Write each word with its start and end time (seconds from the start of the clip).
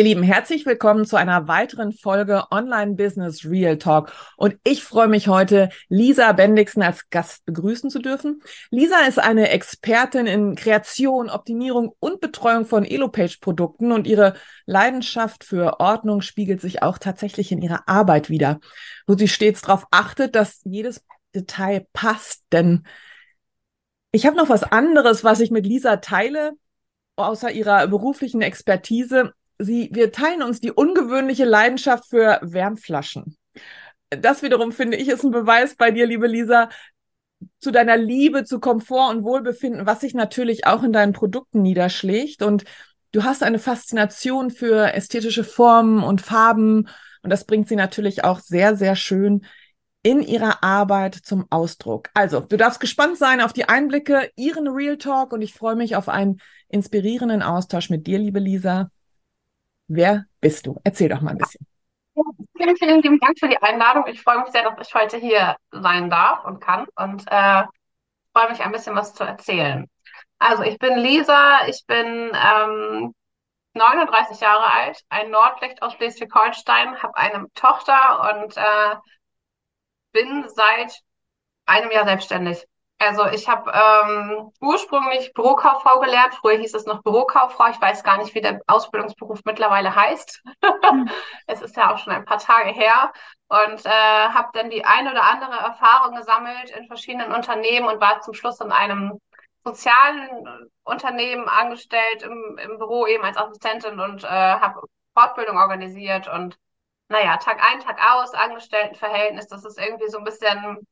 Ihr 0.00 0.04
Lieben, 0.04 0.22
herzlich 0.22 0.64
willkommen 0.64 1.04
zu 1.04 1.16
einer 1.16 1.46
weiteren 1.46 1.92
Folge 1.92 2.44
Online 2.50 2.94
Business 2.94 3.44
Real 3.44 3.76
Talk. 3.76 4.10
Und 4.38 4.56
ich 4.64 4.82
freue 4.82 5.08
mich 5.08 5.28
heute, 5.28 5.68
Lisa 5.90 6.32
Bendixen 6.32 6.82
als 6.82 7.10
Gast 7.10 7.44
begrüßen 7.44 7.90
zu 7.90 7.98
dürfen. 7.98 8.42
Lisa 8.70 9.00
ist 9.06 9.18
eine 9.18 9.50
Expertin 9.50 10.24
in 10.24 10.54
Kreation, 10.54 11.28
Optimierung 11.28 11.94
und 12.00 12.22
Betreuung 12.22 12.64
von 12.64 12.86
Elopage-Produkten 12.86 13.92
und 13.92 14.06
ihre 14.06 14.36
Leidenschaft 14.64 15.44
für 15.44 15.80
Ordnung 15.80 16.22
spiegelt 16.22 16.62
sich 16.62 16.82
auch 16.82 16.96
tatsächlich 16.96 17.52
in 17.52 17.60
ihrer 17.60 17.86
Arbeit 17.86 18.30
wieder, 18.30 18.58
wo 19.06 19.18
sie 19.18 19.28
stets 19.28 19.60
darauf 19.60 19.84
achtet, 19.90 20.34
dass 20.34 20.62
jedes 20.64 21.04
Detail 21.34 21.86
passt. 21.92 22.42
Denn 22.52 22.86
ich 24.12 24.24
habe 24.24 24.38
noch 24.38 24.48
was 24.48 24.62
anderes, 24.62 25.24
was 25.24 25.40
ich 25.40 25.50
mit 25.50 25.66
Lisa 25.66 25.98
teile 25.98 26.52
außer 27.16 27.50
ihrer 27.50 27.86
beruflichen 27.86 28.40
Expertise 28.40 29.34
sie, 29.60 29.90
wir 29.92 30.12
teilen 30.12 30.42
uns 30.42 30.60
die 30.60 30.72
ungewöhnliche 30.72 31.44
Leidenschaft 31.44 32.08
für 32.08 32.38
Wärmflaschen. 32.42 33.36
Das 34.10 34.42
wiederum 34.42 34.72
finde 34.72 34.96
ich 34.96 35.08
ist 35.08 35.22
ein 35.22 35.30
Beweis 35.30 35.76
bei 35.76 35.90
dir, 35.90 36.06
liebe 36.06 36.26
Lisa, 36.26 36.68
zu 37.58 37.70
deiner 37.70 37.96
Liebe 37.96 38.44
zu 38.44 38.60
Komfort 38.60 39.10
und 39.10 39.24
Wohlbefinden, 39.24 39.86
was 39.86 40.00
sich 40.00 40.14
natürlich 40.14 40.66
auch 40.66 40.82
in 40.82 40.92
deinen 40.92 41.12
Produkten 41.12 41.62
niederschlägt. 41.62 42.42
Und 42.42 42.64
du 43.12 43.24
hast 43.24 43.42
eine 43.42 43.58
Faszination 43.58 44.50
für 44.50 44.92
ästhetische 44.92 45.44
Formen 45.44 46.02
und 46.02 46.20
Farben. 46.20 46.88
Und 47.22 47.30
das 47.30 47.44
bringt 47.44 47.68
sie 47.68 47.76
natürlich 47.76 48.24
auch 48.24 48.40
sehr, 48.40 48.76
sehr 48.76 48.96
schön 48.96 49.46
in 50.02 50.22
ihrer 50.22 50.64
Arbeit 50.64 51.14
zum 51.14 51.46
Ausdruck. 51.50 52.08
Also, 52.14 52.40
du 52.40 52.56
darfst 52.56 52.80
gespannt 52.80 53.18
sein 53.18 53.40
auf 53.40 53.52
die 53.52 53.68
Einblicke, 53.68 54.30
ihren 54.34 54.66
Real 54.68 54.96
Talk 54.96 55.32
und 55.32 55.42
ich 55.42 55.52
freue 55.52 55.76
mich 55.76 55.94
auf 55.94 56.08
einen 56.08 56.40
inspirierenden 56.68 57.42
Austausch 57.42 57.90
mit 57.90 58.06
dir, 58.06 58.18
liebe 58.18 58.38
Lisa. 58.38 58.90
Wer 59.92 60.26
bist 60.40 60.66
du? 60.66 60.80
Erzähl 60.84 61.08
doch 61.08 61.20
mal 61.20 61.32
ein 61.32 61.38
bisschen. 61.38 61.66
vielen, 62.56 62.76
vielen 62.76 63.02
lieben 63.02 63.18
Dank 63.18 63.36
für 63.40 63.48
die 63.48 63.60
Einladung. 63.60 64.06
Ich 64.06 64.22
freue 64.22 64.40
mich 64.40 64.52
sehr, 64.52 64.62
dass 64.62 64.86
ich 64.86 64.94
heute 64.94 65.16
hier 65.16 65.56
sein 65.72 66.08
darf 66.08 66.44
und 66.44 66.60
kann 66.60 66.86
und 66.94 67.24
äh, 67.26 67.64
freue 68.32 68.50
mich 68.50 68.60
ein 68.60 68.70
bisschen 68.70 68.94
was 68.94 69.14
zu 69.14 69.24
erzählen. 69.24 69.90
Also 70.38 70.62
ich 70.62 70.78
bin 70.78 70.96
Lisa, 70.96 71.66
ich 71.66 71.84
bin 71.88 72.06
ähm, 72.06 73.12
39 73.74 74.38
Jahre 74.38 74.72
alt, 74.72 75.02
ein 75.08 75.32
Nordlicht 75.32 75.82
aus 75.82 75.94
Schleswig-Holstein, 75.94 77.02
habe 77.02 77.16
eine 77.16 77.46
Tochter 77.54 78.30
und 78.32 78.56
äh, 78.56 78.94
bin 80.12 80.48
seit 80.54 81.00
einem 81.66 81.90
Jahr 81.90 82.04
selbstständig. 82.04 82.64
Also 83.00 83.24
ich 83.28 83.48
habe 83.48 83.72
ähm, 83.72 84.52
ursprünglich 84.60 85.32
Bürokauffrau 85.32 86.00
gelernt. 86.00 86.34
Früher 86.34 86.58
hieß 86.58 86.74
es 86.74 86.84
noch 86.84 87.02
Bürokauffrau. 87.02 87.70
Ich 87.70 87.80
weiß 87.80 88.04
gar 88.04 88.18
nicht, 88.18 88.34
wie 88.34 88.42
der 88.42 88.60
Ausbildungsberuf 88.66 89.40
mittlerweile 89.46 89.94
heißt. 89.94 90.42
Mhm. 90.92 91.10
es 91.46 91.62
ist 91.62 91.76
ja 91.76 91.94
auch 91.94 91.98
schon 91.98 92.12
ein 92.12 92.26
paar 92.26 92.38
Tage 92.38 92.68
her. 92.70 93.10
Und 93.48 93.86
äh, 93.86 93.88
habe 93.88 94.50
dann 94.52 94.68
die 94.68 94.84
ein 94.84 95.08
oder 95.08 95.22
andere 95.22 95.56
Erfahrung 95.56 96.14
gesammelt 96.14 96.70
in 96.76 96.86
verschiedenen 96.88 97.32
Unternehmen 97.32 97.88
und 97.88 98.02
war 98.02 98.20
zum 98.20 98.34
Schluss 98.34 98.60
in 98.60 98.70
einem 98.70 99.18
sozialen 99.64 100.70
Unternehmen 100.84 101.48
angestellt, 101.48 102.22
im, 102.22 102.58
im 102.58 102.78
Büro 102.78 103.06
eben 103.06 103.24
als 103.24 103.38
Assistentin 103.38 103.98
und 103.98 104.24
äh, 104.24 104.26
habe 104.26 104.82
Fortbildung 105.14 105.56
organisiert 105.56 106.28
und 106.28 106.58
naja, 107.08 107.38
Tag 107.38 107.60
ein, 107.66 107.80
Tag 107.80 107.98
aus, 108.12 108.34
Angestelltenverhältnis, 108.34 109.48
das 109.48 109.64
ist 109.64 109.78
irgendwie 109.78 110.08
so 110.08 110.18
ein 110.18 110.24
bisschen 110.24 110.86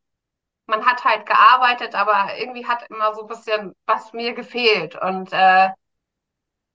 man 0.69 0.85
hat 0.87 1.05
halt 1.05 1.27
gearbeitet, 1.27 1.95
aber 1.95 2.37
irgendwie 2.39 2.67
hat 2.67 2.85
immer 2.91 3.15
so 3.15 3.23
ein 3.23 3.29
bisschen 3.29 3.75
was 3.87 4.13
mir 4.13 4.35
gefehlt. 4.35 4.95
Und 4.97 5.33
äh, 5.33 5.71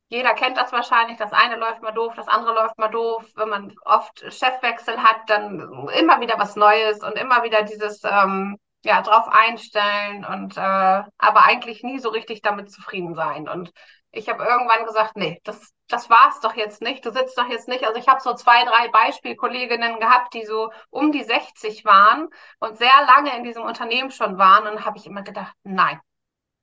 jeder 0.09 0.33
kennt 0.35 0.57
das 0.57 0.71
wahrscheinlich. 0.71 1.17
Das 1.17 1.33
eine 1.33 1.55
läuft 1.55 1.81
mal 1.81 1.91
doof, 1.91 2.13
das 2.15 2.27
andere 2.27 2.53
läuft 2.53 2.77
mal 2.77 2.89
doof. 2.89 3.25
Wenn 3.35 3.49
man 3.49 3.75
oft 3.85 4.19
Chefwechsel 4.31 5.01
hat, 5.01 5.17
dann 5.29 5.59
immer 5.97 6.21
wieder 6.21 6.37
was 6.37 6.55
Neues 6.55 7.01
und 7.03 7.13
immer 7.17 7.43
wieder 7.43 7.63
dieses 7.63 8.03
ähm, 8.03 8.57
ja 8.83 9.01
drauf 9.01 9.27
einstellen 9.29 10.25
und 10.25 10.57
äh, 10.57 10.61
aber 10.61 11.45
eigentlich 11.45 11.83
nie 11.83 11.99
so 11.99 12.09
richtig 12.09 12.41
damit 12.41 12.71
zufrieden 12.71 13.15
sein. 13.15 13.47
Und 13.49 13.71
ich 14.13 14.29
habe 14.29 14.43
irgendwann 14.43 14.85
gesagt, 14.85 15.15
nee, 15.15 15.41
das, 15.43 15.73
das 15.87 16.09
war's 16.09 16.39
doch 16.39 16.55
jetzt 16.55 16.81
nicht. 16.81 17.05
Du 17.05 17.11
sitzt 17.11 17.37
doch 17.37 17.47
jetzt 17.49 17.67
nicht. 17.67 17.83
Also 17.85 17.99
ich 17.99 18.07
habe 18.07 18.21
so 18.21 18.33
zwei, 18.35 18.63
drei 18.63 18.87
Beispielkolleginnen 18.89 19.99
gehabt, 19.99 20.33
die 20.35 20.45
so 20.45 20.71
um 20.91 21.11
die 21.11 21.23
60 21.23 21.83
waren 21.83 22.29
und 22.59 22.77
sehr 22.77 22.93
lange 23.07 23.35
in 23.35 23.43
diesem 23.43 23.63
Unternehmen 23.63 24.11
schon 24.11 24.37
waren. 24.37 24.67
Und 24.67 24.85
habe 24.85 24.97
ich 24.97 25.07
immer 25.07 25.23
gedacht, 25.23 25.53
nein, 25.63 25.99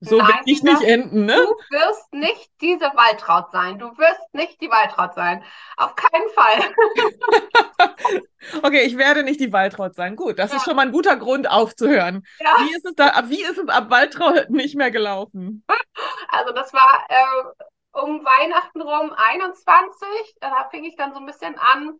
so 0.02 0.16
Nein, 0.16 0.28
will 0.28 0.40
ich 0.46 0.62
nicht 0.62 0.82
enden, 0.82 1.26
ne? 1.26 1.36
Du 1.36 1.76
wirst 1.76 2.10
nicht 2.12 2.50
diese 2.62 2.86
Waltraud 2.86 3.50
sein. 3.52 3.78
Du 3.78 3.86
wirst 3.98 4.32
nicht 4.32 4.58
die 4.62 4.70
Waltraud 4.70 5.14
sein. 5.14 5.44
Auf 5.76 5.94
keinen 5.94 6.28
Fall. 6.30 8.24
okay, 8.62 8.82
ich 8.82 8.96
werde 8.96 9.22
nicht 9.22 9.40
die 9.40 9.52
Waltraud 9.52 9.94
sein. 9.94 10.16
Gut, 10.16 10.38
das 10.38 10.52
ja. 10.52 10.56
ist 10.56 10.64
schon 10.64 10.76
mal 10.76 10.86
ein 10.86 10.92
guter 10.92 11.16
Grund 11.16 11.50
aufzuhören. 11.50 12.26
Ja. 12.38 12.56
Wie 12.60 12.74
ist 12.74 12.86
es 12.86 12.94
da, 12.94 13.28
wie 13.28 13.42
ist 13.42 13.58
es 13.58 13.68
ab 13.68 13.90
Waltraud 13.90 14.48
nicht 14.48 14.74
mehr 14.74 14.90
gelaufen? 14.90 15.64
Also 16.32 16.52
das 16.52 16.72
war 16.72 17.04
äh, 17.08 18.00
um 18.00 18.24
Weihnachten 18.24 18.80
rum 18.80 19.12
21. 19.12 20.36
Da 20.40 20.68
fing 20.70 20.84
ich 20.84 20.94
dann 20.94 21.12
so 21.12 21.18
ein 21.18 21.26
bisschen 21.26 21.58
an, 21.58 21.98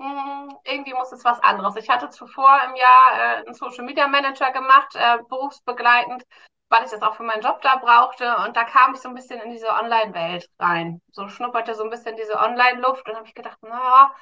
hm, 0.00 0.58
irgendwie 0.64 0.92
muss 0.92 1.12
es 1.12 1.24
was 1.24 1.40
anderes. 1.42 1.76
Ich 1.76 1.88
hatte 1.88 2.10
zuvor 2.10 2.60
im 2.66 2.74
Jahr 2.74 3.12
äh, 3.14 3.46
einen 3.46 3.54
Social 3.54 3.84
Media 3.84 4.08
Manager 4.08 4.50
gemacht, 4.50 4.94
äh, 4.96 5.18
berufsbegleitend 5.28 6.24
weil 6.70 6.84
ich 6.84 6.90
das 6.90 7.02
auch 7.02 7.16
für 7.16 7.24
meinen 7.24 7.42
Job 7.42 7.60
da 7.62 7.76
brauchte. 7.76 8.36
Und 8.38 8.56
da 8.56 8.64
kam 8.64 8.94
ich 8.94 9.00
so 9.00 9.08
ein 9.08 9.14
bisschen 9.14 9.40
in 9.40 9.50
diese 9.50 9.68
Online-Welt 9.68 10.48
rein. 10.58 11.02
So 11.12 11.28
schnupperte 11.28 11.74
so 11.74 11.84
ein 11.84 11.90
bisschen 11.90 12.16
diese 12.16 12.38
Online-Luft 12.38 13.08
und 13.08 13.16
habe 13.16 13.26
ich 13.26 13.34
gedacht, 13.34 13.58
naja, 13.62 14.12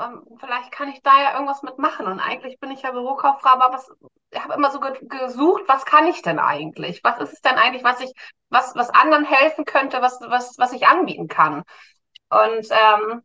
ähm, 0.00 0.24
vielleicht 0.40 0.72
kann 0.72 0.88
ich 0.88 1.02
da 1.02 1.12
ja 1.22 1.34
irgendwas 1.34 1.62
mitmachen. 1.62 2.06
Und 2.06 2.20
eigentlich 2.20 2.58
bin 2.58 2.72
ich 2.72 2.82
ja 2.82 2.90
Bürokauffrau, 2.90 3.50
aber 3.50 3.72
was, 3.72 3.88
ich 4.30 4.42
habe 4.42 4.54
immer 4.54 4.70
so 4.72 4.80
ge 4.80 4.92
gesucht, 5.02 5.62
was 5.68 5.84
kann 5.84 6.06
ich 6.08 6.20
denn 6.22 6.40
eigentlich? 6.40 7.02
Was 7.04 7.20
ist 7.20 7.32
es 7.34 7.40
denn 7.42 7.56
eigentlich, 7.56 7.84
was 7.84 8.00
ich, 8.00 8.12
was, 8.50 8.74
was 8.74 8.90
anderen 8.90 9.24
helfen 9.24 9.64
könnte, 9.64 10.02
was, 10.02 10.20
was, 10.22 10.58
was 10.58 10.72
ich 10.72 10.88
anbieten 10.88 11.28
kann? 11.28 11.62
Und 12.28 12.68
ähm, 12.70 13.22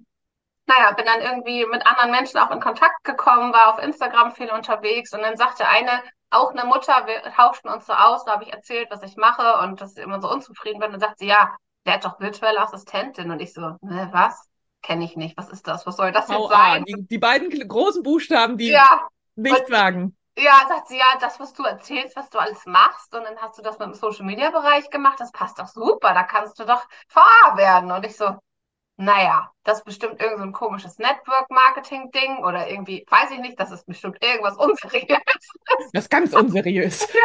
naja, 0.68 0.91
bin 0.91 1.06
dann 1.06 1.22
irgendwie 1.22 1.66
mit 1.66 1.88
anderen 1.88 2.12
Menschen 2.12 2.40
auch 2.40 2.51
in 2.51 2.59
Kontakt 2.59 3.03
gekommen, 3.03 3.51
war 3.53 3.74
auf 3.74 3.84
Instagram 3.84 4.34
viel 4.34 4.51
unterwegs 4.51 5.13
und 5.13 5.22
dann 5.24 5.38
sagte 5.38 5.68
eine 5.68 6.03
auch 6.31 6.51
eine 6.51 6.66
Mutter, 6.66 7.07
wir 7.07 7.22
tauschten 7.34 7.72
uns 7.72 7.85
so 7.85 7.94
aus, 7.94 8.25
da 8.25 8.34
habe 8.34 8.44
ich 8.44 8.53
erzählt, 8.53 8.90
was 8.91 9.03
ich 9.03 9.16
mache 9.17 9.59
und 9.63 9.81
dass 9.81 9.97
ich 9.97 10.03
immer 10.03 10.22
so 10.22 10.31
unzufrieden 10.31 10.79
bin. 10.79 10.94
Und 10.94 11.00
sagt 11.00 11.19
sie, 11.19 11.28
ja, 11.28 11.56
der 11.85 11.95
hat 11.95 12.06
doch 12.06 12.19
virtuelle 12.19 12.62
Assistentin. 12.62 13.31
Und 13.31 13.41
ich 13.41 13.53
so, 13.53 13.62
ne, 13.81 14.09
was? 14.12 14.47
Kenne 14.81 15.03
ich 15.03 15.18
nicht. 15.18 15.38
Was 15.38 15.50
ist 15.50 15.68
das? 15.68 15.85
Was 15.85 15.97
soll 15.97 16.12
das 16.12 16.29
jetzt 16.29 16.39
oh, 16.39 16.47
sein? 16.47 16.85
Die, 16.85 17.06
die, 17.07 17.18
beiden 17.18 17.50
großen 17.68 18.01
Buchstaben, 18.01 18.57
die 18.57 18.69
ja, 18.69 19.07
nichts 19.35 19.69
sagen. 19.69 20.16
Ja, 20.38 20.53
sagt 20.69 20.88
sie, 20.88 20.97
ja, 20.97 21.18
das, 21.19 21.39
was 21.39 21.53
du 21.53 21.63
erzählst, 21.63 22.16
was 22.16 22.29
du 22.29 22.39
alles 22.39 22.66
machst, 22.66 23.13
und 23.13 23.25
dann 23.25 23.38
hast 23.39 23.57
du 23.57 23.62
das 23.62 23.78
mit 23.78 23.89
dem 23.89 23.94
Social 23.94 24.25
Media 24.25 24.51
Bereich 24.51 24.89
gemacht, 24.89 25.19
das 25.19 25.34
passt 25.34 25.59
doch 25.59 25.68
super, 25.68 26.13
da 26.13 26.23
kannst 26.23 26.57
du 26.59 26.66
doch 26.66 26.81
VA 27.09 27.57
werden. 27.57 27.91
Und 27.91 28.06
ich 28.06 28.16
so, 28.16 28.38
naja, 29.00 29.50
das 29.64 29.78
ist 29.78 29.86
bestimmt 29.86 30.22
irgend 30.22 30.40
so 30.40 30.44
ein 30.44 30.52
komisches 30.52 30.98
Network-Marketing-Ding 31.00 32.44
oder 32.44 32.68
irgendwie, 32.68 33.06
weiß 33.10 33.32
ich 33.32 33.40
nicht, 33.40 33.58
das 33.58 33.72
ist 33.72 33.86
bestimmt 33.86 34.22
irgendwas 34.22 34.58
unseriös. 34.58 35.20
Das 35.94 36.04
ist 36.04 36.10
ganz 36.10 36.34
unseriös. 36.34 37.07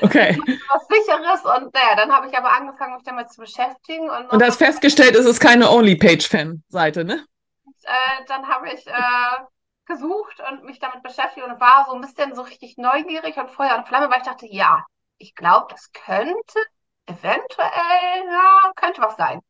Okay. 0.00 0.38
Was 0.70 0.86
sicheres 0.86 1.44
und 1.44 1.74
naja, 1.74 1.96
dann 1.96 2.12
habe 2.12 2.28
ich 2.28 2.36
aber 2.36 2.52
angefangen, 2.52 2.94
mich 2.94 3.04
damit 3.04 3.30
zu 3.30 3.40
beschäftigen. 3.40 4.08
Und, 4.08 4.30
und 4.30 4.42
hast 4.42 4.58
festgestellt, 4.58 5.14
es 5.14 5.26
ist 5.26 5.40
keine 5.40 5.70
Only-Page-Fan-Seite, 5.70 7.04
ne? 7.04 7.24
Und, 7.64 7.76
äh, 7.84 8.24
dann 8.26 8.46
habe 8.48 8.68
ich 8.68 8.86
äh, 8.86 9.44
gesucht 9.86 10.42
und 10.50 10.64
mich 10.64 10.78
damit 10.78 11.02
beschäftigt 11.02 11.46
und 11.46 11.60
war 11.60 11.86
so 11.88 11.94
ein 11.94 12.00
bisschen 12.00 12.34
so 12.34 12.42
richtig 12.42 12.76
neugierig 12.76 13.36
und 13.36 13.50
Feuer 13.50 13.76
und 13.76 13.88
Flamme, 13.88 14.10
weil 14.10 14.18
ich 14.18 14.26
dachte, 14.26 14.46
ja, 14.46 14.84
ich 15.18 15.34
glaube, 15.34 15.66
das 15.70 15.90
könnte 15.92 16.58
eventuell, 17.06 18.24
ja, 18.30 18.72
könnte 18.76 19.02
was 19.02 19.16
sein. 19.16 19.40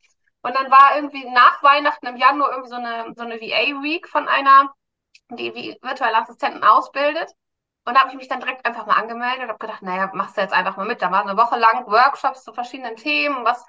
Und 0.49 0.55
dann 0.57 0.71
war 0.71 0.97
irgendwie 0.97 1.29
nach 1.29 1.63
Weihnachten 1.63 2.07
im 2.07 2.17
Januar 2.17 2.53
irgendwie 2.53 2.71
so 2.71 2.77
eine, 2.77 3.13
so 3.15 3.23
eine 3.23 3.39
VA-Week 3.39 4.09
von 4.09 4.27
einer, 4.29 4.73
die 5.29 5.77
virtuelle 5.83 6.17
Assistenten 6.17 6.65
ausbildet. 6.65 7.31
Und 7.85 7.95
da 7.95 8.01
habe 8.01 8.11
ich 8.13 8.17
mich 8.17 8.29
dann 8.29 8.41
direkt 8.41 8.65
einfach 8.65 8.87
mal 8.87 8.95
angemeldet 8.97 9.43
und 9.43 9.49
habe 9.49 9.59
gedacht, 9.59 9.83
naja, 9.83 10.11
machst 10.15 10.39
du 10.39 10.41
jetzt 10.41 10.55
einfach 10.55 10.79
mal 10.79 10.87
mit. 10.87 11.03
Da 11.03 11.11
waren 11.13 11.29
eine 11.29 11.39
Woche 11.39 11.59
lang 11.59 11.87
Workshops 11.87 12.45
zu 12.45 12.55
verschiedenen 12.55 12.97
Themen, 12.97 13.45
was, 13.45 13.63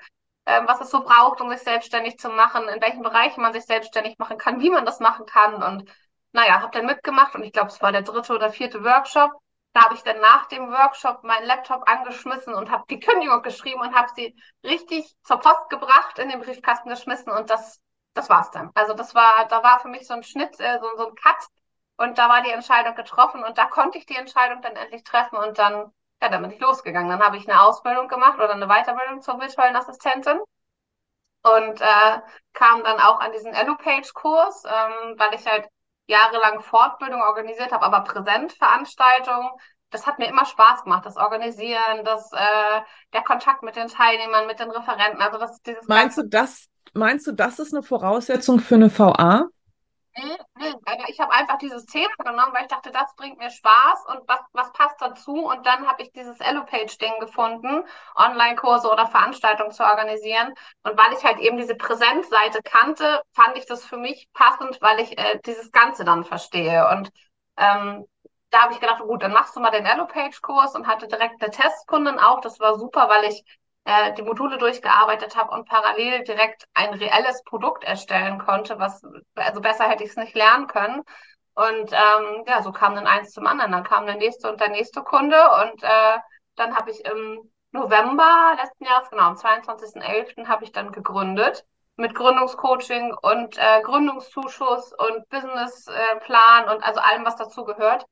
äh, 0.46 0.62
was 0.68 0.80
es 0.80 0.90
so 0.90 1.02
braucht, 1.02 1.42
um 1.42 1.50
sich 1.50 1.60
selbstständig 1.60 2.18
zu 2.18 2.30
machen, 2.30 2.70
in 2.70 2.82
welchen 2.82 3.02
Bereichen 3.02 3.42
man 3.42 3.52
sich 3.52 3.66
selbstständig 3.66 4.18
machen 4.18 4.38
kann, 4.38 4.62
wie 4.62 4.70
man 4.70 4.86
das 4.86 5.02
machen 5.02 5.26
kann. 5.26 5.62
Und 5.62 5.92
naja, 6.32 6.62
habe 6.62 6.72
dann 6.72 6.86
mitgemacht 6.86 7.36
und 7.36 7.44
ich 7.44 7.52
glaube, 7.52 7.70
es 7.72 7.82
war 7.82 7.92
der 7.92 8.04
dritte 8.04 8.34
oder 8.34 8.52
vierte 8.52 8.86
Workshop. 8.86 9.34
Habe 9.82 9.96
ich 9.96 10.04
dann 10.04 10.20
nach 10.20 10.48
dem 10.48 10.72
Workshop 10.72 11.24
meinen 11.24 11.46
Laptop 11.46 11.88
angeschmissen 11.90 12.54
und 12.54 12.70
habe 12.70 12.84
die 12.90 13.00
Kündigung 13.00 13.42
geschrieben 13.42 13.82
und 13.82 13.96
habe 13.96 14.10
sie 14.16 14.36
richtig 14.64 15.16
zur 15.24 15.40
Post 15.40 15.70
gebracht, 15.70 16.20
in 16.20 16.30
den 16.30 16.42
Briefkasten 16.42 16.90
geschmissen 16.90 17.32
und 17.32 17.50
das, 17.50 17.80
das 18.14 18.30
war's 18.30 18.52
dann. 18.52 18.72
Also 18.76 18.94
das 18.94 19.16
war, 19.16 19.48
da 19.48 19.64
war 19.64 19.80
für 19.80 19.88
mich 19.88 20.06
so 20.08 20.14
ein 20.14 20.24
Schnitt, 20.24 20.60
äh, 20.60 20.80
so, 20.82 20.88
so 20.98 21.08
ein 21.10 21.16
Cut 21.16 21.48
und 21.98 22.18
da 22.18 22.30
war 22.30 22.42
die 22.42 22.52
Entscheidung 22.52 22.96
getroffen 22.96 23.44
und 23.44 23.58
da 23.58 23.66
konnte 23.66 23.98
ich 23.98 24.06
die 24.06 24.16
Entscheidung 24.16 24.62
dann 24.62 24.76
endlich 24.76 25.04
treffen 25.04 25.38
und 25.38 25.58
dann, 25.60 25.92
ja, 26.22 26.30
dann 26.30 26.42
bin 26.42 26.52
ich 26.52 26.60
losgegangen. 26.60 27.10
Dann 27.10 27.24
habe 27.24 27.38
ich 27.38 27.50
eine 27.50 27.62
Ausbildung 27.62 28.08
gemacht 28.08 28.36
oder 28.40 28.54
eine 28.54 28.68
Weiterbildung 28.68 29.22
zur 29.22 29.40
virtuellen 29.40 29.76
Assistentin 29.76 30.40
und 31.44 31.82
äh, 31.82 32.22
kam 32.54 32.84
dann 32.84 33.00
auch 33.00 33.20
an 33.20 33.32
diesen 33.32 33.54
EloPage-Kurs, 33.54 34.64
ähm, 34.66 35.16
weil 35.18 35.34
ich 35.36 35.46
halt 35.48 35.68
jahrelang 36.10 36.62
Fortbildung 36.62 37.22
organisiert 37.22 37.72
habe, 37.72 37.86
aber 37.86 38.02
Präsentveranstaltungen. 38.02 39.50
Das 39.92 40.06
hat 40.06 40.20
mir 40.20 40.28
immer 40.28 40.46
Spaß 40.46 40.84
gemacht, 40.84 41.06
das 41.06 41.18
Organisieren, 41.18 42.04
das, 42.04 42.32
äh, 42.34 42.82
der 43.14 43.22
Kontakt 43.24 43.64
mit 43.64 43.76
den 43.76 43.88
Teilnehmern, 43.88 44.46
mit 44.48 44.60
den 44.60 44.70
Referenten. 44.70 45.22
Also 45.22 45.38
das, 45.38 45.62
dieses 45.62 45.88
meinst 45.88 46.18
du 46.18 46.24
das? 46.24 46.66
Meinst 46.94 47.28
du, 47.28 47.32
das 47.32 47.60
ist 47.60 47.74
eine 47.74 47.84
Voraussetzung 47.84 48.60
für 48.60 48.76
eine 48.76 48.90
VA? 48.98 49.46
Ich 51.08 51.20
habe 51.20 51.34
einfach 51.34 51.58
dieses 51.60 51.86
Thema 51.86 52.14
genommen, 52.18 52.54
weil 52.54 52.64
ich 52.64 52.68
dachte, 52.68 52.92
das 52.92 53.16
bringt 53.16 53.38
mir 53.38 53.50
Spaß 53.50 54.06
und 54.08 54.28
was, 54.28 54.40
was 54.54 54.72
passt 54.74 55.00
dazu. 55.00 55.46
Und 55.46 55.66
dann 55.66 55.88
habe 55.88 56.02
ich 56.04 56.12
dieses 56.12 56.40
Elopage-Ding 56.40 57.20
gefunden, 57.20 57.84
Online-Kurse 58.16 58.90
oder 58.92 59.08
Veranstaltungen 59.08 59.72
zu 59.72 59.84
organisieren. 59.84 60.54
Und 60.84 60.98
weil 60.98 61.14
ich 61.18 61.24
halt 61.24 61.40
eben 61.40 61.58
diese 61.58 61.76
Präsenzseite 61.76 62.62
kannte, 62.64 63.22
fand 63.34 63.58
ich 63.58 63.66
das 63.66 63.86
für 63.86 63.98
mich 63.98 64.28
passend, 64.34 64.82
weil 64.82 65.00
ich 65.00 65.18
äh, 65.18 65.40
dieses 65.46 65.72
Ganze 65.72 66.04
dann 66.04 66.26
verstehe. 66.26 66.88
Und 66.90 67.10
ähm, 67.58 68.06
da 68.50 68.64
habe 68.64 68.74
ich 68.74 68.80
gedacht, 68.80 69.02
gut, 69.02 69.22
dann 69.24 69.32
machst 69.32 69.56
du 69.56 69.60
mal 69.60 69.72
den 69.72 69.86
Elopage-Kurs 69.86 70.76
und 70.76 70.88
hatte 70.88 71.08
direkt 71.08 71.42
eine 71.42 71.52
Testkundin 71.52 72.20
auch. 72.20 72.42
Das 72.42 72.60
war 72.60 72.78
super, 72.78 73.08
weil 73.10 73.26
ich 73.26 73.44
äh, 73.90 74.14
die 74.14 74.22
Module 74.22 74.58
durchgearbeitet 74.60 75.36
habe 75.36 75.52
und 75.52 75.68
parallel 75.68 76.24
direkt 76.24 76.66
ein 76.76 76.94
reelles 76.94 77.44
Produkt 77.44 77.84
erstellen 77.84 78.38
konnte, 78.38 78.78
was, 78.78 79.02
also 79.36 79.62
besser 79.62 79.86
hätte 79.90 80.04
ich 80.04 80.12
es 80.12 80.16
nicht 80.16 80.36
lernen 80.36 80.68
können. 80.68 81.02
Und 81.56 81.92
ähm, 81.92 82.44
ja, 82.48 82.62
so 82.62 82.72
kam 82.72 82.96
dann 82.96 83.08
eins 83.08 83.32
zum 83.32 83.48
anderen. 83.48 83.72
Dann 83.72 83.84
kam 83.84 84.06
der 84.06 84.16
nächste 84.16 84.50
und 84.52 84.62
der 84.62 84.70
nächste 84.70 85.02
Kunde 85.02 85.38
und 85.64 85.84
äh, 85.84 86.18
dann 86.56 86.78
habe 86.78 86.92
ich 86.92 87.04
im 87.06 87.52
November 87.72 88.56
letzten 88.62 88.86
Jahres, 88.86 89.10
genau, 89.10 89.24
am 89.24 89.36
22.11. 89.36 90.48
habe 90.48 90.64
ich 90.64 90.72
dann 90.72 90.92
gegründet 90.92 91.66
mit 91.96 92.16
Gründungscoaching 92.16 93.14
und 93.14 93.58
äh, 93.58 93.82
Gründungszuschuss 93.84 94.94
und 94.94 95.28
Businessplan 95.30 96.68
äh, 96.68 96.72
und 96.74 96.84
also 96.84 97.00
allem, 97.02 97.26
was 97.26 97.36
dazu 97.36 97.66
gehört. 97.66 98.06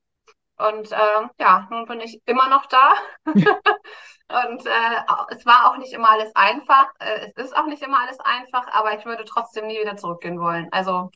Und 0.57 0.91
äh, 0.91 1.27
ja, 1.39 1.67
nun 1.69 1.85
bin 1.85 2.01
ich 2.01 2.19
immer 2.25 2.49
noch 2.49 2.65
da. 2.65 2.93
Und 4.29 4.65
äh, 4.65 5.35
es 5.35 5.45
war 5.45 5.71
auch 5.71 5.77
nicht 5.77 5.93
immer 5.93 6.11
alles 6.11 6.35
einfach. 6.35 6.87
Äh, 6.99 7.31
es 7.35 7.45
ist 7.45 7.55
auch 7.55 7.67
nicht 7.67 7.81
immer 7.81 8.01
alles 8.01 8.19
einfach, 8.19 8.67
aber 8.73 8.97
ich 8.97 9.05
würde 9.05 9.23
trotzdem 9.25 9.67
nie 9.67 9.79
wieder 9.79 9.95
zurückgehen 9.95 10.39
wollen. 10.39 10.67
Also 10.71 11.11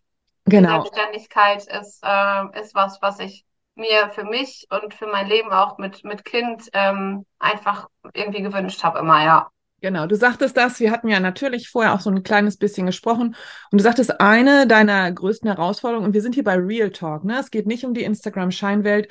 genau. 0.46 0.82
Selbstständigkeit 0.84 1.66
ist, 1.68 2.02
äh, 2.04 2.60
ist 2.60 2.74
was, 2.74 3.02
was 3.02 3.20
ich 3.20 3.46
mir 3.76 4.10
für 4.14 4.24
mich 4.24 4.68
und 4.70 4.94
für 4.94 5.08
mein 5.08 5.28
Leben 5.28 5.52
auch 5.52 5.78
mit, 5.78 6.04
mit 6.04 6.24
Kind 6.24 6.70
ähm, 6.74 7.26
einfach 7.40 7.88
irgendwie 8.14 8.42
gewünscht 8.42 8.84
habe, 8.84 9.00
immer, 9.00 9.24
ja. 9.24 9.50
Genau, 9.82 10.06
du 10.06 10.16
sagtest 10.16 10.56
das, 10.58 10.80
wir 10.80 10.92
hatten 10.92 11.08
ja 11.08 11.20
natürlich 11.20 11.70
vorher 11.70 11.94
auch 11.94 12.02
so 12.02 12.12
ein 12.12 12.22
kleines 12.22 12.58
bisschen 12.58 12.86
gesprochen 12.86 13.36
und 13.72 13.82
du 13.82 13.84
sagtest, 13.84 14.22
eine 14.22 14.68
deiner 14.68 15.12
größten 15.12 15.50
Herausforderungen, 15.50 16.08
und 16.08 16.14
wir 16.14 16.22
sind 16.22 16.36
hier 16.36 16.44
bei 16.44 16.56
Real 16.56 16.92
Talk, 16.92 17.24
ne? 17.24 17.40
Es 17.40 17.50
geht 17.50 17.66
nicht 17.66 17.84
um 17.84 17.96
die 17.96 18.04
Instagram-Scheinwelt, 18.04 19.10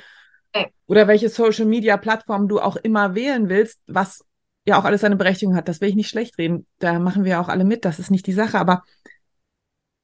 oder 0.86 1.06
welche 1.06 1.28
Social 1.28 1.66
Media 1.66 1.96
Plattform 1.96 2.48
du 2.48 2.60
auch 2.60 2.76
immer 2.76 3.14
wählen 3.14 3.48
willst, 3.48 3.80
was 3.86 4.24
ja 4.66 4.78
auch 4.78 4.84
alles 4.84 5.02
seine 5.02 5.16
Berechtigung 5.16 5.54
hat. 5.54 5.68
Das 5.68 5.80
will 5.80 5.88
ich 5.88 5.94
nicht 5.94 6.08
schlecht 6.08 6.38
reden. 6.38 6.66
Da 6.78 6.98
machen 6.98 7.24
wir 7.24 7.40
auch 7.40 7.48
alle 7.48 7.64
mit. 7.64 7.84
Das 7.84 7.98
ist 7.98 8.10
nicht 8.10 8.26
die 8.26 8.32
Sache. 8.32 8.58
Aber 8.58 8.82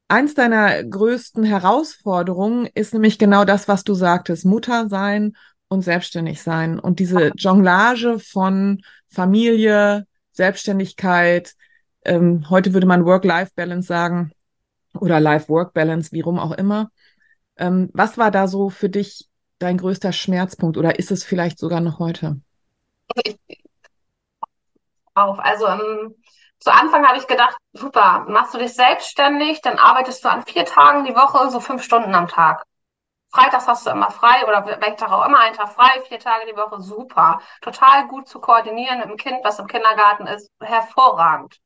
eins 0.07 0.33
deiner 0.33 0.83
größten 0.83 1.43
Herausforderungen 1.43 2.67
ist 2.73 2.93
nämlich 2.93 3.19
genau 3.19 3.45
das, 3.45 3.67
was 3.67 3.83
du 3.83 3.93
sagtest. 3.93 4.45
Mutter 4.45 4.89
sein 4.89 5.35
und 5.67 5.81
selbstständig 5.81 6.41
sein. 6.41 6.79
Und 6.79 6.99
diese 6.99 7.31
Jonglage 7.35 8.19
von 8.19 8.81
Familie, 9.09 10.05
Selbstständigkeit, 10.31 11.55
ähm, 12.05 12.49
heute 12.49 12.73
würde 12.73 12.87
man 12.87 13.05
Work-Life-Balance 13.05 13.87
sagen 13.87 14.31
oder 14.93 15.19
Life-Work-Balance, 15.19 16.11
wie 16.11 16.21
rum 16.21 16.39
auch 16.39 16.53
immer. 16.53 16.89
Ähm, 17.57 17.89
was 17.93 18.17
war 18.17 18.31
da 18.31 18.47
so 18.47 18.69
für 18.69 18.89
dich 18.89 19.27
dein 19.59 19.77
größter 19.77 20.13
Schmerzpunkt 20.13 20.77
oder 20.77 20.99
ist 20.99 21.11
es 21.11 21.23
vielleicht 21.23 21.59
sogar 21.59 21.81
noch 21.81 21.99
heute? 21.99 22.39
Auf. 25.15 25.39
Also 25.39 25.67
um, 25.67 26.15
zu 26.59 26.71
Anfang 26.71 27.07
habe 27.07 27.17
ich 27.17 27.27
gedacht, 27.27 27.57
super, 27.73 28.25
machst 28.27 28.53
du 28.53 28.59
dich 28.59 28.73
selbstständig, 28.73 29.61
dann 29.61 29.79
arbeitest 29.79 30.23
du 30.23 30.29
an 30.29 30.43
vier 30.43 30.65
Tagen 30.65 31.05
die 31.05 31.15
Woche, 31.15 31.49
so 31.49 31.59
fünf 31.59 31.83
Stunden 31.83 32.13
am 32.13 32.27
Tag. 32.27 32.63
Freitags 33.31 33.67
hast 33.67 33.85
du 33.85 33.91
immer 33.91 34.09
frei 34.09 34.47
oder 34.47 34.65
welchen 34.65 34.97
Tag 34.97 35.11
auch 35.11 35.25
immer 35.25 35.39
einen 35.39 35.55
Tag 35.55 35.69
frei, 35.73 36.01
vier 36.07 36.19
Tage 36.19 36.45
die 36.49 36.57
Woche, 36.57 36.81
super. 36.81 37.41
Total 37.61 38.07
gut 38.07 38.27
zu 38.27 38.39
koordinieren 38.39 38.99
mit 38.99 39.09
dem 39.09 39.17
Kind, 39.17 39.39
was 39.43 39.59
im 39.59 39.67
Kindergarten 39.67 40.27
ist, 40.27 40.49
hervorragend. 40.61 41.57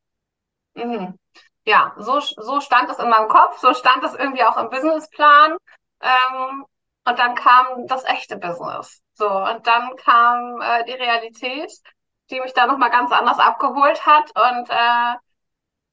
Mhm. 0.74 1.18
Ja, 1.64 1.94
so, 1.96 2.20
so 2.20 2.60
stand 2.60 2.90
es 2.90 2.98
in 2.98 3.08
meinem 3.08 3.28
Kopf, 3.28 3.58
so 3.58 3.72
stand 3.74 4.02
es 4.04 4.14
irgendwie 4.14 4.42
auch 4.44 4.56
im 4.56 4.70
Businessplan. 4.70 5.56
Ähm, 6.00 6.64
und 7.04 7.18
dann 7.18 7.34
kam 7.34 7.86
das 7.86 8.04
echte 8.04 8.36
Business. 8.36 9.02
So, 9.14 9.28
und 9.28 9.66
dann 9.66 9.96
kam 9.96 10.60
äh, 10.60 10.84
die 10.84 10.92
Realität, 10.92 11.72
die 12.30 12.40
mich 12.40 12.54
da 12.54 12.66
nochmal 12.66 12.90
ganz 12.90 13.12
anders 13.12 13.38
abgeholt 13.38 14.04
hat. 14.06 14.30
Und 14.34 14.70
äh, 14.70 15.14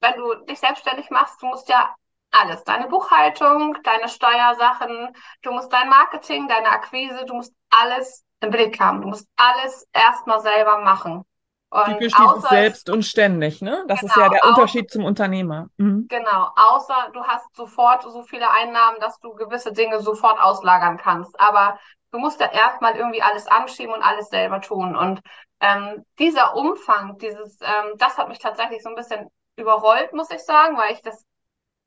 wenn 0.00 0.16
du 0.16 0.34
dich 0.46 0.58
selbstständig 0.60 1.10
machst, 1.10 1.40
du 1.42 1.46
musst 1.46 1.68
ja 1.68 1.94
alles, 2.30 2.62
deine 2.64 2.86
Buchhaltung, 2.88 3.76
deine 3.82 4.08
Steuersachen, 4.08 5.14
du 5.42 5.52
musst 5.52 5.72
dein 5.72 5.88
Marketing, 5.88 6.48
deine 6.48 6.68
Akquise, 6.70 7.24
du 7.26 7.34
musst 7.34 7.52
alles 7.70 8.24
im 8.40 8.50
Blick 8.50 8.80
haben. 8.80 9.02
Du 9.02 9.08
musst 9.08 9.28
alles 9.36 9.86
erstmal 9.92 10.40
selber 10.40 10.78
machen. 10.78 11.24
Und 11.72 11.84
Typisch 11.84 12.12
dieses 12.12 12.48
selbst 12.48 12.90
und 12.90 13.04
ständig, 13.04 13.62
ne? 13.62 13.84
Das 13.86 14.00
genau, 14.00 14.10
ist 14.10 14.16
ja 14.16 14.28
genau, 14.28 14.40
der 14.40 14.48
Unterschied 14.48 14.90
zum 14.90 15.04
Unternehmer. 15.04 15.68
Mhm. 15.76 16.06
Genau, 16.08 16.48
außer 16.56 17.10
du 17.12 17.22
hast 17.22 17.54
sofort 17.54 18.02
so 18.02 18.24
viele 18.24 18.50
Einnahmen, 18.50 18.98
dass 18.98 19.20
du 19.20 19.34
gewisse 19.34 19.72
Dinge 19.72 20.00
sofort 20.00 20.40
auslagern 20.40 20.96
kannst. 20.96 21.38
Aber 21.38 21.78
du 22.10 22.18
musst 22.18 22.40
ja 22.40 22.50
erstmal 22.50 22.96
irgendwie 22.96 23.22
alles 23.22 23.46
anschieben 23.46 23.94
und 23.94 24.02
alles 24.02 24.28
selber 24.30 24.60
tun. 24.60 24.96
Und 24.96 25.20
ähm, 25.60 26.04
dieser 26.18 26.56
Umfang, 26.56 27.18
dieses, 27.18 27.60
ähm, 27.60 27.94
das 27.98 28.18
hat 28.18 28.28
mich 28.28 28.40
tatsächlich 28.40 28.82
so 28.82 28.88
ein 28.88 28.96
bisschen 28.96 29.28
überrollt, 29.56 30.12
muss 30.12 30.30
ich 30.30 30.44
sagen, 30.44 30.76
weil 30.76 30.92
ich 30.94 31.02
das 31.02 31.24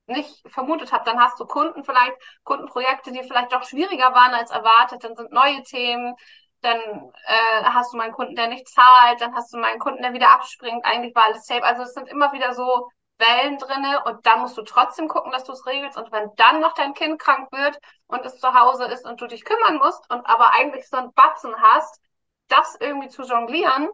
nicht 0.07 0.43
vermutet 0.49 0.91
habe. 0.91 1.03
Dann 1.05 1.19
hast 1.19 1.39
du 1.39 1.45
Kunden 1.45 1.83
vielleicht, 1.83 2.13
Kundenprojekte, 2.43 3.11
die 3.11 3.23
vielleicht 3.23 3.51
doch 3.51 3.63
schwieriger 3.63 4.13
waren 4.13 4.33
als 4.33 4.51
erwartet, 4.51 5.03
dann 5.03 5.15
sind 5.15 5.31
neue 5.31 5.63
Themen, 5.63 6.15
dann 6.63 6.79
äh, 7.25 7.63
hast 7.65 7.93
du 7.93 7.97
meinen 7.97 8.13
Kunden, 8.13 8.35
der 8.35 8.47
nicht 8.47 8.67
zahlt, 8.67 9.21
dann 9.21 9.35
hast 9.35 9.53
du 9.53 9.57
meinen 9.57 9.79
Kunden, 9.79 10.01
der 10.01 10.13
wieder 10.13 10.31
abspringt, 10.31 10.85
eigentlich 10.85 11.13
war 11.15 11.25
alles 11.25 11.45
safe. 11.45 11.63
Also 11.63 11.83
es 11.83 11.93
sind 11.93 12.07
immer 12.09 12.31
wieder 12.33 12.53
so 12.53 12.89
Wellen 13.19 13.57
drinne 13.57 14.03
und 14.05 14.25
dann 14.25 14.41
musst 14.41 14.57
du 14.57 14.63
trotzdem 14.63 15.07
gucken, 15.07 15.31
dass 15.31 15.43
du 15.43 15.51
es 15.51 15.65
regelst. 15.65 15.97
Und 15.97 16.11
wenn 16.11 16.31
dann 16.37 16.61
noch 16.61 16.73
dein 16.73 16.93
Kind 16.93 17.19
krank 17.19 17.51
wird 17.51 17.77
und 18.07 18.25
es 18.25 18.39
zu 18.39 18.53
Hause 18.53 18.85
ist 18.85 19.05
und 19.05 19.19
du 19.21 19.27
dich 19.27 19.45
kümmern 19.45 19.77
musst 19.77 20.09
und 20.11 20.25
aber 20.25 20.51
eigentlich 20.53 20.87
so 20.87 20.97
einen 20.97 21.13
Batzen 21.13 21.53
hast, 21.61 21.99
das 22.47 22.75
irgendwie 22.79 23.09
zu 23.09 23.23
jonglieren, 23.23 23.89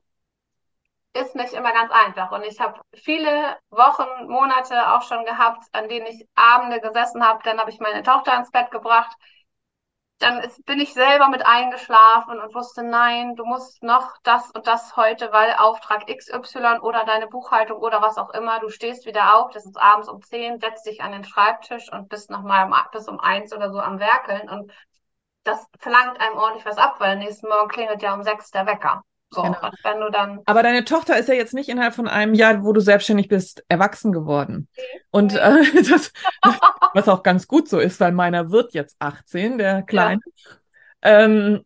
ist 1.14 1.36
nicht 1.36 1.54
immer 1.54 1.74
ganz 1.74 1.92
einfach. 1.92 2.32
Und 2.32 2.44
ich 2.44 2.60
habe 2.60 2.80
viele 2.94 3.58
Wochen, 3.72 4.28
Monate 4.28 4.94
auch 4.94 5.02
schon 5.02 5.26
gehabt, 5.26 5.66
an 5.74 5.90
denen 5.90 6.06
ich 6.06 6.28
Abende 6.36 6.80
gesessen 6.80 7.28
habe. 7.28 7.42
Dann 7.44 7.60
habe 7.60 7.72
ich 7.72 7.80
meine 7.80 8.04
Tochter 8.04 8.38
ins 8.38 8.52
Bett 8.52 8.72
gebracht 8.72 9.16
dann 10.20 10.42
ist, 10.42 10.66
bin 10.66 10.80
ich 10.80 10.94
selber 10.94 11.30
mit 11.30 11.46
eingeschlafen 11.46 12.40
und 12.40 12.54
wusste, 12.54 12.84
nein, 12.84 13.36
du 13.36 13.46
musst 13.46 13.82
noch 13.82 14.18
das 14.24 14.52
und 14.52 14.68
das 14.68 14.96
heute, 14.98 15.32
weil 15.32 15.54
Auftrag 15.58 16.06
XY 16.08 16.80
oder 16.82 17.06
deine 17.06 17.28
Buchhaltung 17.28 17.80
oder 17.80 18.02
was 18.02 18.18
auch 18.18 18.30
immer, 18.32 18.60
du 18.60 18.70
stehst 18.70 19.06
wieder 19.06 19.36
auf, 19.36 19.52
das 19.52 19.66
ist 19.66 19.78
abends 19.78 20.10
um 20.10 20.22
zehn, 20.22 20.60
setzt 20.60 20.86
dich 20.86 21.02
an 21.02 21.14
den 21.14 21.24
Schreibtisch 21.24 21.92
und 21.92 22.10
bist 22.10 22.30
nochmal 22.30 22.66
um, 22.66 22.76
bis 22.92 23.08
um 23.08 23.20
eins 23.20 23.54
oder 23.54 23.72
so 23.72 23.80
am 23.80 24.00
Werkeln 24.00 24.50
und 24.50 24.72
das 25.44 25.66
verlangt 25.80 26.20
einem 26.20 26.38
ordentlich 26.38 26.66
was 26.66 26.78
ab, 26.78 26.96
weil 27.00 27.18
nächsten 27.18 27.48
Morgen 27.48 27.70
klingelt 27.70 28.02
ja 28.02 28.14
um 28.14 28.24
sechs 28.24 28.52
der 28.52 28.66
Wecker. 28.66 29.04
So, 29.32 29.44
genau. 29.44 29.70
wenn 29.84 30.00
du 30.00 30.10
dann. 30.10 30.40
Aber 30.46 30.64
deine 30.64 30.86
Tochter 30.86 31.18
ist 31.18 31.30
ja 31.30 31.36
jetzt 31.36 31.54
nicht 31.54 31.70
innerhalb 31.70 31.94
von 31.94 32.08
einem 32.08 32.34
Jahr, 32.34 32.64
wo 32.64 32.74
du 32.74 32.82
selbstständig 32.82 33.28
bist, 33.28 33.64
erwachsen 33.70 34.12
geworden. 34.12 34.68
Okay. 34.76 35.02
Und 35.12 35.36
äh, 35.36 35.84
das, 35.90 36.12
was 36.94 37.08
auch 37.08 37.24
ganz 37.24 37.48
gut 37.48 37.68
so 37.70 37.80
ist, 37.80 38.00
weil 38.00 38.12
meiner 38.12 38.52
wird 38.52 38.74
jetzt 38.74 38.96
18, 39.00 39.58
der 39.58 39.84
Kleine. 39.84 40.22
Ja. 41.04 41.24
Ähm, 41.24 41.66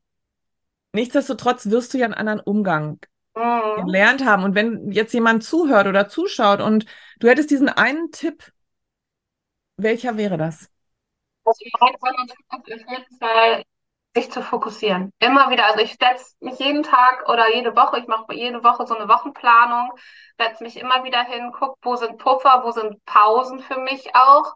nichtsdestotrotz 0.94 1.70
wirst 1.70 1.94
du 1.94 1.98
ja 1.98 2.06
einen 2.06 2.14
anderen 2.14 2.40
Umgang 2.40 3.00
mhm. 3.36 3.86
gelernt 3.86 4.26
haben. 4.26 4.44
Und 4.44 4.56
wenn 4.56 4.92
jetzt 4.92 5.14
jemand 5.14 5.44
zuhört 5.44 5.88
oder 5.88 6.08
zuschaut 6.08 6.62
und 6.62 6.86
du 7.20 7.28
hättest 7.28 7.52
diesen 7.52 7.70
einen 7.70 8.12
Tipp, 8.12 8.52
welcher 9.78 10.18
wäre 10.18 10.38
das? 10.38 10.70
Also 11.46 11.66
mein 12.00 12.16
Ansatz 12.16 12.38
ist 12.40 12.52
auf 12.52 12.68
jeden 12.68 13.18
Fall, 13.20 13.64
sich 14.16 14.32
zu 14.32 14.42
fokussieren. 14.42 15.12
Immer 15.20 15.50
wieder. 15.50 15.66
Also 15.66 15.80
ich 15.80 15.98
setze 16.00 16.36
mich 16.40 16.60
jeden 16.60 16.84
Tag 16.84 17.28
oder 17.30 17.54
jede 17.54 17.76
Woche, 17.76 18.00
ich 18.00 18.08
mache 18.08 18.34
jede 18.34 18.64
Woche 18.64 18.86
so 18.86 18.96
eine 18.96 19.10
Wochenplanung, 19.10 19.92
setze 20.38 20.64
mich 20.64 20.78
immer 20.78 21.04
wieder 21.04 21.24
hin, 21.24 21.52
gucke, 21.52 21.78
wo 21.82 21.96
sind 21.96 22.18
Puffer, 22.18 22.62
wo 22.64 22.72
sind 22.72 23.04
Pausen 23.06 23.60
für 23.60 23.80
mich 23.80 24.16
auch. 24.16 24.54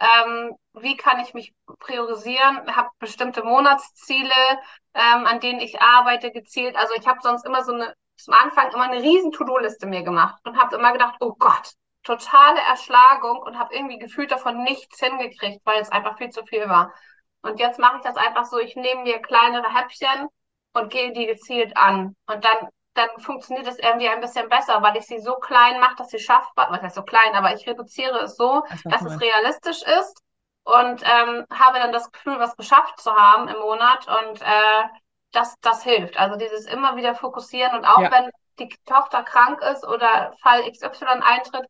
Ähm, 0.00 0.56
wie 0.74 0.96
kann 0.96 1.20
ich 1.20 1.34
mich 1.34 1.54
priorisieren? 1.78 2.74
Habe 2.74 2.90
bestimmte 2.98 3.44
Monatsziele, 3.44 4.60
ähm, 4.94 5.26
an 5.26 5.40
denen 5.40 5.60
ich 5.60 5.80
arbeite, 5.80 6.32
gezielt. 6.32 6.76
Also 6.76 6.94
ich 6.98 7.06
habe 7.06 7.20
sonst 7.22 7.46
immer 7.46 7.64
so 7.64 7.72
eine, 7.72 7.94
zum 8.16 8.34
Anfang 8.34 8.70
immer 8.72 8.84
eine 8.84 9.02
riesen 9.02 9.32
To-Do-Liste 9.32 9.86
mir 9.86 10.02
gemacht 10.02 10.40
und 10.44 10.58
habe 10.60 10.76
immer 10.76 10.92
gedacht, 10.92 11.16
oh 11.20 11.34
Gott, 11.38 11.74
totale 12.02 12.60
Erschlagung 12.60 13.38
und 13.42 13.58
habe 13.58 13.74
irgendwie 13.74 13.98
gefühlt 13.98 14.32
davon 14.32 14.62
nichts 14.62 14.98
hingekriegt, 15.00 15.60
weil 15.64 15.80
es 15.80 15.92
einfach 15.92 16.16
viel 16.18 16.30
zu 16.30 16.44
viel 16.46 16.68
war. 16.68 16.94
Und 17.42 17.58
jetzt 17.60 17.78
mache 17.78 17.96
ich 17.96 18.02
das 18.02 18.16
einfach 18.16 18.44
so, 18.46 18.58
ich 18.58 18.76
nehme 18.76 19.02
mir 19.02 19.20
kleinere 19.20 19.74
Häppchen 19.74 20.28
und 20.72 20.90
gehe 20.90 21.12
die 21.12 21.26
gezielt 21.26 21.76
an. 21.76 22.16
Und 22.26 22.44
dann, 22.44 22.68
dann 22.94 23.08
funktioniert 23.18 23.66
es 23.66 23.78
irgendwie 23.78 24.08
ein 24.08 24.20
bisschen 24.20 24.48
besser, 24.48 24.82
weil 24.82 24.96
ich 24.96 25.06
sie 25.06 25.20
so 25.20 25.36
klein 25.36 25.80
mache, 25.80 25.96
dass 25.96 26.10
sie 26.10 26.18
schaffbar, 26.18 26.70
was 26.70 26.82
heißt 26.82 26.96
so 26.96 27.02
klein, 27.02 27.34
aber 27.34 27.54
ich 27.54 27.66
reduziere 27.66 28.18
es 28.20 28.36
so, 28.36 28.64
das 28.84 29.02
dass 29.02 29.12
es 29.12 29.20
realistisch 29.20 29.82
ist 29.82 30.22
und 30.64 31.02
ähm, 31.02 31.46
habe 31.52 31.78
dann 31.78 31.92
das 31.92 32.10
Gefühl, 32.10 32.38
was 32.38 32.56
geschafft 32.56 33.00
zu 33.00 33.14
haben 33.14 33.48
im 33.48 33.58
Monat 33.58 34.06
und 34.08 34.42
äh, 34.42 34.84
das, 35.32 35.54
das 35.60 35.82
hilft. 35.84 36.18
Also 36.18 36.36
dieses 36.36 36.66
immer 36.66 36.96
wieder 36.96 37.14
fokussieren 37.14 37.76
und 37.76 37.84
auch 37.84 38.00
ja. 38.00 38.10
wenn 38.10 38.30
die 38.58 38.68
Tochter 38.84 39.22
krank 39.22 39.62
ist 39.62 39.86
oder 39.86 40.34
Fall 40.42 40.70
XY 40.70 41.04
eintritt, 41.22 41.66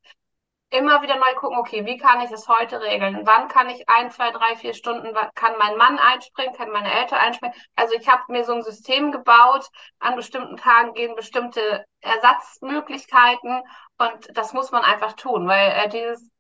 immer 0.71 1.03
wieder 1.03 1.17
neu 1.17 1.35
gucken, 1.35 1.59
okay, 1.59 1.85
wie 1.85 1.99
kann 1.99 2.21
ich 2.21 2.31
es 2.31 2.49
heute 2.49 2.81
regeln? 2.81 3.23
Wann 3.25 3.49
kann 3.49 3.69
ich 3.69 3.89
ein, 3.89 4.11
zwei, 4.11 4.31
drei, 4.31 4.57
vier 4.57 4.75
Stunden, 4.75 5.15
kann 5.35 5.55
mein 5.59 5.77
Mann 5.77 5.99
einspringen, 5.99 6.55
kann 6.55 6.71
meine 6.71 6.93
Eltern 6.93 7.19
einspringen? 7.19 7.55
Also 7.77 7.95
ich 7.95 8.09
habe 8.09 8.23
mir 8.29 8.45
so 8.45 8.53
ein 8.53 8.63
System 8.63 9.13
gebaut, 9.13 9.67
an 9.99 10.17
bestimmten 10.17 10.57
Tagen 10.57 10.95
gehen 10.95 11.17
bestimmte 11.17 11.85
Ersatzmöglichkeiten 12.01 13.63
und 13.99 14.29
das 14.37 14.53
muss 14.53 14.71
man 14.71 14.85
einfach 14.85 15.15
tun, 15.15 15.49
weil 15.49 15.73
äh, 15.73 15.89
dieses 15.89 16.31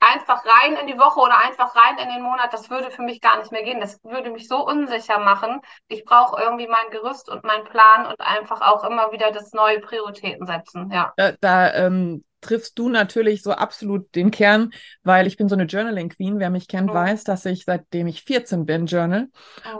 einfach 0.00 0.44
rein 0.44 0.76
in 0.76 0.86
die 0.86 0.98
Woche 0.98 1.20
oder 1.20 1.38
einfach 1.38 1.74
rein 1.74 1.98
in 1.98 2.08
den 2.08 2.22
Monat, 2.22 2.52
das 2.52 2.70
würde 2.70 2.90
für 2.90 3.02
mich 3.02 3.20
gar 3.20 3.38
nicht 3.38 3.50
mehr 3.50 3.64
gehen. 3.64 3.80
Das 3.80 4.02
würde 4.04 4.30
mich 4.30 4.48
so 4.48 4.64
unsicher 4.64 5.18
machen. 5.18 5.60
Ich 5.88 6.04
brauche 6.04 6.40
irgendwie 6.40 6.68
mein 6.68 6.90
Gerüst 6.90 7.28
und 7.28 7.44
meinen 7.44 7.64
Plan 7.64 8.06
und 8.06 8.20
einfach 8.20 8.60
auch 8.60 8.84
immer 8.84 9.12
wieder 9.12 9.32
das 9.32 9.52
neue 9.52 9.80
Prioritäten 9.80 10.46
setzen. 10.46 10.90
Ja. 10.92 11.12
Da, 11.16 11.32
da 11.40 11.74
ähm, 11.74 12.24
triffst 12.40 12.78
du 12.78 12.88
natürlich 12.88 13.42
so 13.42 13.52
absolut 13.52 14.14
den 14.14 14.30
Kern, 14.30 14.70
weil 15.02 15.26
ich 15.26 15.36
bin 15.36 15.48
so 15.48 15.54
eine 15.54 15.64
Journaling 15.64 16.10
Queen. 16.10 16.38
Wer 16.38 16.50
mich 16.50 16.68
kennt, 16.68 16.90
oh. 16.90 16.94
weiß, 16.94 17.24
dass 17.24 17.44
ich 17.44 17.64
seitdem 17.64 18.06
ich 18.06 18.22
14 18.22 18.64
bin 18.66 18.86
journal. 18.86 19.28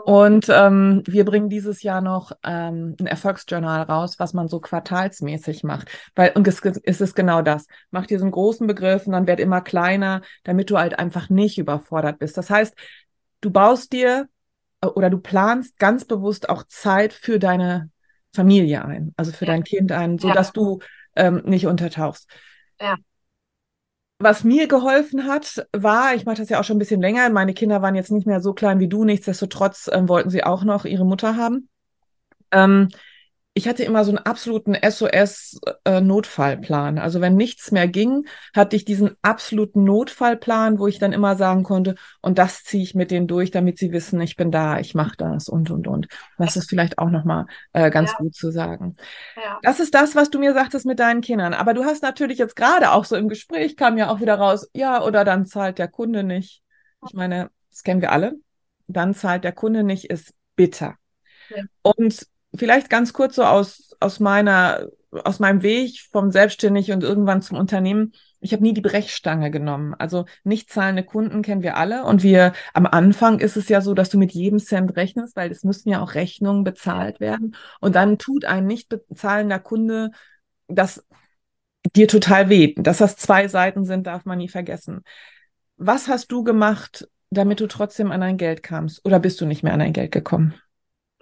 Oh. 0.07 0.25
Und 0.25 0.49
ähm, 0.49 1.03
wir 1.07 1.25
bringen 1.25 1.49
dieses 1.49 1.83
Jahr 1.83 2.01
noch 2.01 2.33
ähm, 2.45 2.97
ein 3.01 3.07
Erfolgsjournal 3.07 3.83
raus, 3.83 4.19
was 4.19 4.35
man 4.35 4.49
so 4.49 4.61
quartalsmäßig 4.61 5.65
macht. 5.65 5.89
Weil, 6.15 6.33
und 6.35 6.49
es, 6.49 6.61
es 6.61 7.01
ist 7.01 7.15
genau 7.15 7.43
das. 7.43 7.67
Mach 7.91 8.07
dir 8.07 8.19
so 8.19 8.25
einen 8.25 8.33
großen 8.33 8.67
Begriff 8.67 9.07
und 9.07 9.13
dann 9.13 9.27
wird 9.27 9.41
immer 9.41 9.61
kleiner, 9.61 10.23
damit 10.45 10.71
du 10.71 10.79
halt 10.79 10.99
einfach 10.99 11.31
nicht 11.31 11.59
überfordert 11.59 12.19
bist. 12.19 12.37
Das 12.37 12.51
heißt, 12.51 12.75
du 13.41 13.51
baust 13.51 13.93
dir 13.93 14.29
äh, 14.81 14.87
oder 14.87 15.11
du 15.11 15.19
planst 15.19 15.79
ganz 15.79 16.05
bewusst 16.05 16.49
auch 16.49 16.65
Zeit 16.65 17.13
für 17.13 17.39
deine 17.39 17.91
Familie 18.35 18.85
ein, 18.85 19.15
also 19.17 19.33
für 19.33 19.47
ja. 19.47 19.53
dein 19.53 19.65
Kind 19.65 19.91
ein, 19.91 20.19
so 20.19 20.31
dass 20.31 20.49
ja. 20.49 20.53
du 20.55 20.79
ähm, 21.19 21.43
nicht 21.45 21.67
untertauchst. 21.67 22.29
Ja. 22.81 22.97
Was 24.21 24.43
mir 24.43 24.67
geholfen 24.67 25.27
hat, 25.27 25.67
war, 25.73 26.15
ich 26.15 26.25
mache 26.25 26.39
das 26.39 26.49
ja 26.49 26.59
auch 26.59 26.65
schon 26.65 26.77
ein 26.77 26.81
bisschen 26.81 27.01
länger, 27.01 27.29
meine 27.31 27.55
Kinder 27.55 27.83
waren 27.83 27.95
jetzt 27.95 28.11
nicht 28.11 28.27
mehr 28.27 28.41
so 28.41 28.53
klein 28.53 28.81
wie 28.81 28.89
du, 28.89 29.05
nichtsdestotrotz 29.05 29.89
ähm, 29.93 30.09
wollten 30.09 30.31
sie 30.31 30.43
auch 30.43 30.65
noch 30.65 30.85
ihre 30.85 31.07
Mutter 31.07 31.37
haben. 31.37 31.69
Ähm, 32.51 32.89
ich 33.59 33.69
hatte 33.69 33.83
immer 33.83 34.05
so 34.05 34.13
einen 34.13 34.19
absoluten 34.19 34.77
SOS-Notfallplan. 34.77 36.97
Äh, 36.97 37.01
also 37.01 37.21
wenn 37.21 37.35
nichts 37.35 37.73
mehr 37.73 37.89
ging, 37.89 38.29
hatte 38.55 38.77
ich 38.77 38.85
diesen 38.85 39.17
absoluten 39.21 39.83
Notfallplan, 39.83 40.79
wo 40.79 40.87
ich 40.87 41.01
dann 41.01 41.13
immer 41.13 41.35
sagen 41.35 41.65
konnte, 41.65 41.97
und 42.23 42.39
das 42.39 42.63
ziehe 42.63 42.85
ich 42.85 42.95
mit 42.95 43.11
denen 43.11 43.27
durch, 43.27 43.51
damit 43.51 43.77
sie 43.77 43.91
wissen, 43.91 44.21
ich 44.21 44.37
bin 44.37 44.53
da, 44.53 44.79
ich 44.79 44.95
mache 44.95 45.17
das 45.17 45.49
und, 45.49 45.73
und, 45.73 45.89
und. 45.89 46.07
Das 46.39 46.57
ist 46.57 46.71
vielleicht 46.71 47.01
auch 47.01 47.11
nochmal 47.11 47.47
äh, 47.73 47.91
ganz 47.91 48.13
ja. 48.13 48.19
gut 48.19 48.37
zu 48.37 48.53
sagen. 48.53 48.95
Ja. 49.35 49.59
Das 49.63 49.81
ist 49.81 49.93
das, 49.93 50.15
was 50.15 50.31
du 50.31 50.39
mir 50.39 50.55
sagtest 50.55 50.87
mit 50.87 51.01
deinen 51.01 51.21
Kindern. 51.21 51.53
Aber 51.53 51.75
du 51.75 51.85
hast 51.85 52.05
natürlich 52.05 52.39
jetzt 52.39 52.55
gerade 52.55 52.93
auch 52.93 53.05
so 53.05 53.17
im 53.17 53.29
Gespräch 53.29 53.77
kam 53.77 53.99
ja 53.99 54.09
auch 54.09 54.21
wieder 54.21 54.37
raus, 54.37 54.71
ja, 54.73 55.03
oder 55.03 55.25
dann 55.25 55.47
zahlt 55.47 55.81
der 55.81 55.89
Kunde 55.89 56.23
nicht. 56.23 56.63
Ich 57.09 57.13
meine, 57.13 57.51
das 57.73 57.83
kennen 57.83 58.03
wir 58.03 58.13
alle. 58.13 58.37
Dann 58.87 59.15
zahlt 59.15 59.43
der 59.43 59.51
Kunde 59.51 59.83
nicht, 59.83 60.05
ist 60.05 60.33
bitter. 60.55 60.95
Ja. 61.51 61.65
Und 61.83 62.25
vielleicht 62.59 62.91
ganz 62.91 63.13
kurz 63.13 63.37
so 63.37 63.45
aus, 63.45 63.97
aus 64.01 64.21
meiner, 64.21 64.89
aus 65.11 65.39
meinem 65.39 65.63
Weg 65.63 66.07
vom 66.13 66.31
Selbstständig 66.31 66.93
und 66.93 67.03
irgendwann 67.03 67.43
zum 67.43 67.57
Unternehmen. 67.57 68.13
Ich 68.41 68.53
habe 68.53 68.63
nie 68.63 68.75
die 68.75 68.81
Brechstange 68.81 69.51
genommen. 69.51 69.95
Also 69.95 70.27
nicht 70.45 70.71
zahlende 70.71 71.03
Kunden 71.03 71.43
kennen 71.43 71.63
wir 71.63 71.77
alle. 71.77 72.05
Und 72.05 72.23
wir 72.23 72.53
am 72.73 72.87
Anfang 72.87 73.41
ist 73.41 73.57
es 73.57 73.69
ja 73.69 73.81
so, 73.81 73.95
dass 73.95 74.11
du 74.11 74.19
mit 74.19 74.33
jedem 74.33 74.59
Cent 74.59 74.97
rechnest, 74.97 75.35
weil 75.37 75.51
es 75.51 75.65
müssen 75.65 75.89
ja 75.89 76.01
auch 76.03 76.15
Rechnungen 76.15 76.65
bezahlt 76.65 77.21
werden. 77.21 77.57
Und 77.81 77.95
dann 77.95 78.19
tut 78.19 78.45
ein 78.45 78.67
nicht 78.67 78.89
bezahlender 78.89 79.59
Kunde 79.59 80.11
das 80.69 81.05
dir 81.95 82.09
total 82.09 82.49
weh. 82.49 82.75
Dass 82.77 82.99
das 82.99 83.17
zwei 83.17 83.49
Seiten 83.49 83.85
sind, 83.85 84.07
darf 84.07 84.25
man 84.25 84.39
nie 84.39 84.49
vergessen. 84.49 85.03
Was 85.77 86.09
hast 86.09 86.31
du 86.33 86.45
gemacht, 86.45 87.09
damit 87.31 87.61
du 87.61 87.67
trotzdem 87.67 88.11
an 88.13 88.21
dein 88.21 88.37
Geld 88.37 88.63
kamst? 88.63 89.05
Oder 89.05 89.21
bist 89.21 89.41
du 89.41 89.47
nicht 89.47 89.63
mehr 89.63 89.73
an 89.73 89.81
dein 89.81 89.93
Geld 89.93 90.13
gekommen? 90.13 90.55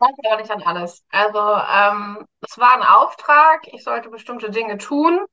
Denke 0.01 0.23
aber 0.31 0.41
nicht 0.41 0.51
an 0.51 0.63
alles. 0.63 1.05
Also 1.11 1.39
ähm, 1.39 2.27
es 2.43 2.59
war 2.59 2.75
ein 2.75 2.83
Auftrag, 2.83 3.67
ich 3.69 3.83
sollte 3.85 4.09
bestimmte 4.11 4.51
Dinge 4.51 4.79
tun 4.79 5.25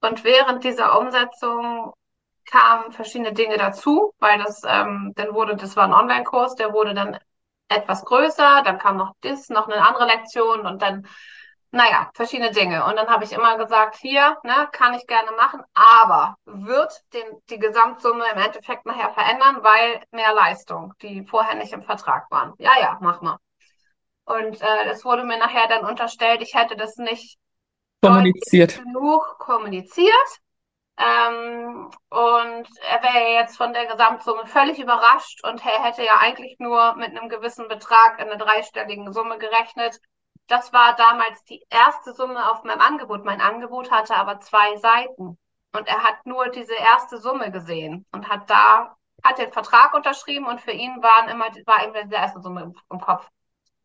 und 0.00 0.24
während 0.24 0.64
dieser 0.64 0.98
Umsetzung 0.98 1.92
kamen 2.46 2.92
verschiedene 2.92 3.32
Dinge 3.32 3.58
dazu, 3.58 4.12
weil 4.18 4.38
das 4.38 4.62
ähm, 4.66 5.12
dann 5.16 5.34
wurde, 5.34 5.56
das 5.56 5.76
war 5.76 5.84
ein 5.84 5.92
Online-Kurs, 5.92 6.54
der 6.56 6.72
wurde 6.72 6.94
dann 6.94 7.18
etwas 7.68 8.04
größer, 8.04 8.62
dann 8.64 8.78
kam 8.78 8.96
noch 8.96 9.12
das, 9.20 9.48
noch 9.50 9.68
eine 9.68 9.86
andere 9.86 10.06
Lektion 10.06 10.66
und 10.66 10.80
dann, 10.82 11.06
naja, 11.70 12.10
verschiedene 12.14 12.50
Dinge. 12.52 12.84
Und 12.86 12.96
dann 12.96 13.08
habe 13.08 13.24
ich 13.24 13.32
immer 13.32 13.58
gesagt, 13.58 13.96
hier, 13.96 14.38
ne, 14.44 14.68
kann 14.72 14.94
ich 14.94 15.06
gerne 15.06 15.32
machen, 15.32 15.62
aber 15.74 16.36
wird 16.46 16.92
den, 17.12 17.26
die 17.50 17.58
Gesamtsumme 17.58 18.24
im 18.32 18.38
Endeffekt 18.40 18.86
nachher 18.86 19.10
verändern, 19.12 19.58
weil 19.62 20.02
mehr 20.12 20.32
Leistung, 20.34 20.94
die 21.02 21.24
vorher 21.26 21.56
nicht 21.56 21.72
im 21.74 21.82
Vertrag 21.82 22.30
waren. 22.30 22.54
Ja, 22.58 22.72
ja, 22.80 22.98
mach 23.00 23.20
mal. 23.20 23.38
Und 24.28 24.60
äh, 24.60 24.90
es 24.90 25.06
wurde 25.06 25.24
mir 25.24 25.38
nachher 25.38 25.68
dann 25.68 25.86
unterstellt, 25.86 26.42
ich 26.42 26.54
hätte 26.54 26.76
das 26.76 26.96
nicht 26.96 27.38
kommuniziert. 28.02 28.76
genug 28.76 29.38
kommuniziert. 29.38 30.28
Ähm, 30.98 31.90
und 32.10 32.68
er 32.90 33.02
wäre 33.02 33.32
jetzt 33.32 33.56
von 33.56 33.72
der 33.72 33.86
Gesamtsumme 33.86 34.46
völlig 34.46 34.78
überrascht 34.78 35.42
und 35.44 35.64
er 35.64 35.82
hätte 35.82 36.04
ja 36.04 36.16
eigentlich 36.20 36.56
nur 36.58 36.94
mit 36.96 37.16
einem 37.16 37.30
gewissen 37.30 37.68
Betrag 37.68 38.18
in 38.18 38.28
einer 38.28 38.36
dreistelligen 38.36 39.12
Summe 39.14 39.38
gerechnet. 39.38 39.98
Das 40.46 40.74
war 40.74 40.94
damals 40.96 41.42
die 41.44 41.64
erste 41.70 42.12
Summe 42.12 42.50
auf 42.50 42.64
meinem 42.64 42.80
Angebot. 42.82 43.24
Mein 43.24 43.40
Angebot 43.40 43.90
hatte 43.90 44.14
aber 44.16 44.40
zwei 44.40 44.76
Seiten. 44.76 45.38
Und 45.72 45.88
er 45.88 46.02
hat 46.02 46.26
nur 46.26 46.48
diese 46.50 46.74
erste 46.74 47.18
Summe 47.18 47.50
gesehen 47.50 48.04
und 48.12 48.28
hat 48.28 48.50
da, 48.50 48.94
hat 49.24 49.38
den 49.38 49.52
Vertrag 49.52 49.94
unterschrieben 49.94 50.46
und 50.46 50.60
für 50.60 50.72
ihn 50.72 51.02
waren 51.02 51.28
immer, 51.28 51.46
war 51.64 51.84
immer 51.84 52.04
die 52.04 52.14
erste 52.14 52.40
Summe 52.42 52.62
im, 52.62 52.74
im 52.90 53.00
Kopf. 53.00 53.26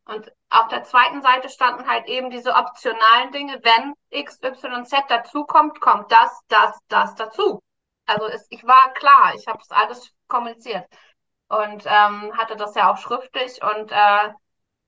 Und 0.05 0.31
auf 0.49 0.67
der 0.67 0.83
zweiten 0.83 1.21
Seite 1.21 1.49
standen 1.49 1.87
halt 1.87 2.07
eben 2.07 2.29
diese 2.29 2.53
optionalen 2.53 3.31
Dinge, 3.31 3.59
wenn 3.63 3.93
X, 4.09 4.39
Y, 4.43 4.85
Z 4.85 5.03
dazukommt, 5.07 5.79
kommt 5.79 6.11
das, 6.11 6.41
das, 6.49 6.77
das 6.89 7.15
dazu. 7.15 7.61
Also 8.05 8.27
es, 8.27 8.45
ich 8.49 8.65
war 8.65 8.93
klar, 8.93 9.33
ich 9.35 9.47
habe 9.47 9.59
es 9.61 9.71
alles 9.71 10.11
kommuniziert 10.27 10.85
und 11.47 11.85
ähm, 11.85 12.37
hatte 12.37 12.57
das 12.57 12.75
ja 12.75 12.91
auch 12.91 12.97
schriftlich 12.97 13.61
und 13.63 13.91
äh, 13.91 14.33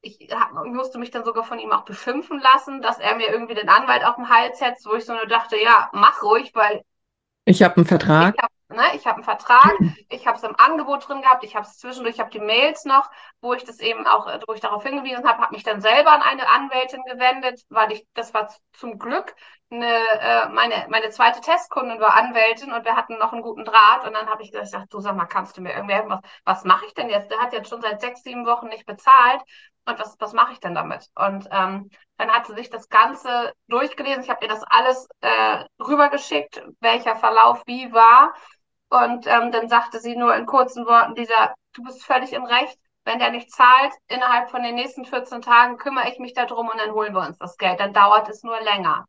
ich, 0.02 0.30
hab, 0.32 0.52
ich 0.66 0.74
musste 0.74 1.00
mich 1.00 1.12
dann 1.12 1.24
sogar 1.24 1.46
von 1.46 1.60
ihm 1.60 1.72
auch 1.72 1.86
beschimpfen 1.86 2.40
lassen, 2.40 2.82
dass 2.82 3.00
er 3.00 3.16
mir 3.16 3.30
irgendwie 3.30 3.56
den 3.56 3.70
Anwalt 3.70 4.06
auf 4.06 4.16
den 4.16 4.30
Hals 4.30 4.60
setzt, 4.60 4.86
wo 4.86 4.96
ich 4.96 5.06
so 5.06 5.14
nur 5.14 5.28
dachte, 5.28 5.58
ja, 5.58 5.90
mach 5.94 6.22
ruhig, 6.22 6.52
weil 6.54 6.84
ich 7.46 7.64
habe 7.64 7.78
einen 7.78 7.86
Vertrag. 7.86 8.36
Ich 8.36 8.44
habe 8.44 8.54
Ne? 8.76 8.84
Ich 8.96 9.06
habe 9.06 9.16
einen 9.16 9.24
Vertrag, 9.24 9.72
ich 10.10 10.28
habe 10.28 10.38
es 10.38 10.44
im 10.44 10.56
Angebot 10.58 11.08
drin 11.08 11.22
gehabt, 11.22 11.44
ich 11.44 11.56
habe 11.56 11.66
es 11.66 11.78
zwischendurch, 11.78 12.16
ich 12.16 12.20
habe 12.22 12.30
die 12.32 12.40
Mails 12.40 12.86
noch, 12.86 13.10
wo 13.42 13.54
ich 13.54 13.64
das 13.64 13.80
eben 13.80 14.06
auch, 14.08 14.28
wo 14.48 14.54
ich 14.54 14.62
darauf 14.62 14.84
hingewiesen 14.84 15.28
habe, 15.28 15.42
habe 15.42 15.54
mich 15.56 15.64
dann 15.64 15.82
selber 15.82 16.12
an 16.12 16.22
eine 16.22 16.50
Anwältin 16.50 17.04
gewendet, 17.04 17.62
weil 17.70 17.92
ich, 17.92 18.06
das 18.14 18.34
war 18.34 18.54
zum 18.74 19.00
Glück 19.00 19.36
eine, 19.70 19.88
äh, 20.20 20.50
meine, 20.50 20.86
meine 20.90 21.10
zweite 21.10 21.42
Testkundin 21.42 22.00
war 22.00 22.16
Anwältin 22.16 22.72
und 22.72 22.86
wir 22.86 22.96
hatten 22.96 23.18
noch 23.18 23.34
einen 23.34 23.42
guten 23.42 23.66
Draht 23.66 24.06
und 24.06 24.14
dann 24.14 24.28
habe 24.30 24.44
ich 24.44 24.52
gesagt, 24.52 24.94
du 24.94 25.00
sag 25.00 25.16
mal, 25.16 25.26
kannst 25.26 25.58
du 25.58 25.62
mir 25.62 25.74
irgendwie 25.74 25.96
helfen, 25.96 26.10
was, 26.12 26.22
was 26.46 26.64
mache 26.66 26.86
ich 26.86 26.94
denn 26.94 27.10
jetzt? 27.10 27.32
Der 27.32 27.40
hat 27.40 27.54
jetzt 27.54 27.70
schon 27.70 27.82
seit 27.82 28.02
sechs, 28.02 28.24
sieben 28.24 28.46
Wochen 28.46 28.68
nicht 28.68 28.86
bezahlt 28.86 29.42
und 29.86 30.00
was, 30.00 30.16
was 30.20 30.34
mache 30.34 30.54
ich 30.54 30.60
denn 30.60 30.76
damit? 30.76 31.10
Und 31.16 31.48
ähm, 31.52 31.90
dann 32.18 32.32
hat 32.32 32.48
sie 32.48 32.56
sich 32.56 32.70
das 32.70 32.90
Ganze 32.90 33.54
durchgelesen, 33.68 34.24
ich 34.24 34.30
habe 34.30 34.46
ihr 34.46 34.50
das 34.50 34.64
alles 34.64 35.08
äh, 35.22 35.66
rübergeschickt, 35.80 36.64
welcher 36.80 37.16
Verlauf 37.16 37.62
wie 37.66 37.92
war 37.92 38.34
und 39.04 39.28
ähm, 39.28 39.52
dann 39.52 39.70
sagte 39.70 40.00
sie 40.00 40.16
nur 40.16 40.36
in 40.36 40.46
kurzen 40.46 40.86
Worten, 40.86 41.16
dieser 41.16 41.54
du 41.74 41.84
bist 41.84 42.04
völlig 42.04 42.34
im 42.34 42.46
Recht. 42.46 42.78
Wenn 43.04 43.20
der 43.20 43.30
nicht 43.30 43.52
zahlt, 43.52 43.94
innerhalb 44.08 44.50
von 44.50 44.64
den 44.64 44.74
nächsten 44.74 45.06
14 45.06 45.42
Tagen 45.42 45.78
kümmere 45.78 46.10
ich 46.10 46.18
mich 46.18 46.34
darum 46.34 46.70
und 46.70 46.80
dann 46.80 46.94
holen 46.94 47.14
wir 47.14 47.22
uns 47.22 47.38
das 47.38 47.58
Geld. 47.58 47.80
Dann 47.80 47.94
dauert 47.94 48.30
es 48.30 48.42
nur 48.42 48.60
länger. 48.62 49.06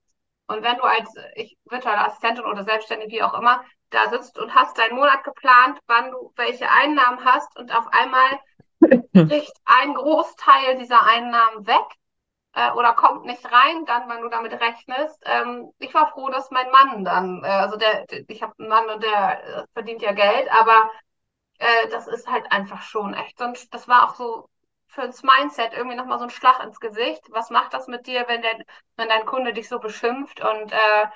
Und 0.49 0.63
wenn 0.63 0.77
du 0.77 0.83
als 0.83 1.11
ich, 1.35 1.57
virtuelle 1.65 2.05
Assistentin 2.05 2.45
oder 2.45 2.65
Selbstständige, 2.65 3.11
wie 3.11 3.23
auch 3.23 3.35
immer, 3.35 3.65
da 3.91 4.11
sitzt 4.11 4.39
und 4.39 4.55
hast 4.55 4.79
deinen 4.79 4.97
Monat 4.97 5.25
geplant, 5.25 5.79
wann 5.87 6.11
du 6.11 6.33
welche 6.37 6.71
Einnahmen 6.71 7.25
hast 7.25 7.57
und 7.59 7.75
auf 7.75 7.87
einmal 7.91 8.39
bricht 9.13 9.55
ein 9.65 9.95
Großteil 9.95 10.77
dieser 10.79 11.03
Einnahmen 11.07 11.67
weg 11.67 11.87
äh, 12.57 12.73
oder 12.73 12.95
kommt 12.95 13.27
nicht 13.27 13.45
rein, 13.53 13.85
dann, 13.87 14.09
wenn 14.09 14.23
du 14.23 14.29
damit 14.31 14.53
rechnest. 14.53 15.23
Ähm, 15.27 15.73
ich 15.79 15.93
war 15.95 16.11
froh, 16.13 16.31
dass 16.31 16.51
mein 16.51 16.71
Mann 16.71 17.05
dann, 17.05 17.45
äh, 17.45 17.49
also 17.49 17.77
der, 17.77 18.07
ich 18.29 18.43
habe 18.43 18.55
einen 18.59 18.69
Mann 18.69 18.89
und 18.89 19.03
der 19.03 19.45
äh, 19.45 19.65
verdient 19.75 20.03
ja 20.03 20.13
Geld, 20.13 20.51
aber 20.51 20.91
äh, 21.59 21.89
das 21.91 22.07
ist 22.09 22.29
halt 22.29 22.51
einfach 22.53 22.83
schon 22.83 23.15
echt. 23.15 23.41
Und 23.43 23.75
das 23.75 23.89
war 23.89 24.09
auch 24.09 24.15
so 24.17 24.49
fürs 24.89 25.23
Mindset 25.23 25.75
irgendwie 25.75 25.97
nochmal 25.97 26.19
so 26.19 26.25
ein 26.25 26.31
Schlag 26.31 26.63
ins 26.65 26.81
Gesicht. 26.81 27.23
Was 27.31 27.51
macht 27.51 27.75
das 27.75 27.89
mit 27.89 28.07
dir, 28.07 28.25
wenn, 28.29 28.43
der, 28.43 28.57
wenn 28.97 29.09
dein 29.09 29.27
Kunde 29.27 29.53
dich 29.53 29.69
so 29.69 29.79
beschimpft? 29.79 30.41
Und 30.41 30.73
äh, 30.73 31.07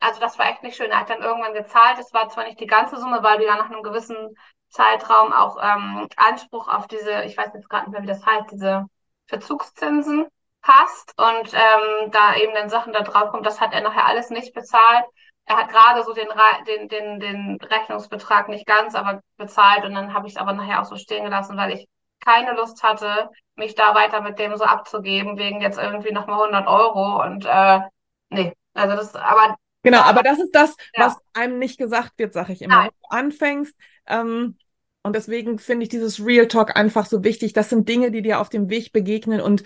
also 0.00 0.20
das 0.20 0.38
war 0.38 0.46
echt 0.50 0.62
nicht 0.62 0.76
schön. 0.76 0.90
Er 0.90 1.00
hat 1.00 1.10
dann 1.10 1.22
irgendwann 1.22 1.54
gezahlt. 1.54 1.98
Es 2.00 2.12
war 2.12 2.28
zwar 2.28 2.44
nicht 2.44 2.60
die 2.60 2.66
ganze 2.66 2.98
Summe, 2.98 3.22
weil 3.22 3.38
du 3.38 3.46
ja 3.46 3.56
nach 3.56 3.70
einem 3.70 3.82
gewissen 3.82 4.36
Zeitraum 4.68 5.32
auch 5.32 5.56
ähm, 5.62 6.08
Anspruch 6.16 6.68
auf 6.68 6.86
diese, 6.88 7.24
ich 7.24 7.36
weiß 7.36 7.52
jetzt 7.54 7.68
gerade 7.70 7.86
nicht 7.86 7.92
mehr, 7.92 8.02
wie 8.02 8.06
das 8.06 8.24
heißt, 8.26 8.50
diese 8.52 8.86
Verzugszinsen 9.26 10.26
hast 10.62 11.14
und 11.18 11.52
ähm, 11.52 12.10
da 12.10 12.36
eben 12.36 12.54
dann 12.54 12.70
Sachen 12.70 12.92
da 12.92 13.02
drauf 13.02 13.30
kommt, 13.30 13.46
das 13.46 13.60
hat 13.60 13.72
er 13.72 13.82
nachher 13.82 14.06
alles 14.06 14.30
nicht 14.30 14.54
bezahlt. 14.54 15.04
Er 15.44 15.56
hat 15.56 15.70
gerade 15.70 16.04
so 16.04 16.12
den, 16.12 16.28
den, 16.66 16.88
den, 16.88 17.20
den 17.20 17.58
Rechnungsbetrag 17.60 18.48
nicht 18.48 18.66
ganz, 18.66 18.94
aber 18.94 19.22
bezahlt 19.36 19.84
und 19.84 19.94
dann 19.94 20.14
habe 20.14 20.28
ich 20.28 20.34
es 20.34 20.38
aber 20.40 20.52
nachher 20.52 20.80
auch 20.80 20.86
so 20.86 20.96
stehen 20.96 21.24
gelassen, 21.24 21.56
weil 21.56 21.72
ich 21.72 21.88
keine 22.24 22.52
Lust 22.52 22.82
hatte, 22.84 23.28
mich 23.56 23.74
da 23.74 23.94
weiter 23.94 24.20
mit 24.20 24.38
dem 24.38 24.56
so 24.56 24.64
abzugeben, 24.64 25.36
wegen 25.38 25.60
jetzt 25.60 25.78
irgendwie 25.78 26.12
nochmal 26.12 26.40
100 26.40 26.68
Euro 26.68 27.22
und 27.24 27.44
äh, 27.44 27.80
nee, 28.30 28.52
also 28.74 28.96
das, 28.96 29.14
aber 29.16 29.56
Genau, 29.84 30.02
aber 30.02 30.22
das 30.22 30.38
ist 30.38 30.54
das, 30.54 30.76
ja. 30.94 31.06
was 31.06 31.16
einem 31.34 31.58
nicht 31.58 31.76
gesagt 31.76 32.12
wird, 32.16 32.32
sag 32.32 32.48
ich 32.50 32.62
immer. 32.62 32.84
Wenn 32.84 32.90
du 32.90 33.08
anfängst, 33.08 33.74
ähm, 34.06 34.56
und 35.02 35.16
deswegen 35.16 35.58
finde 35.58 35.82
ich 35.82 35.88
dieses 35.88 36.24
Real 36.24 36.46
Talk 36.46 36.76
einfach 36.76 37.06
so 37.06 37.24
wichtig. 37.24 37.52
Das 37.52 37.68
sind 37.68 37.88
Dinge, 37.88 38.12
die 38.12 38.22
dir 38.22 38.40
auf 38.40 38.48
dem 38.48 38.70
Weg 38.70 38.92
begegnen 38.92 39.40
und 39.40 39.64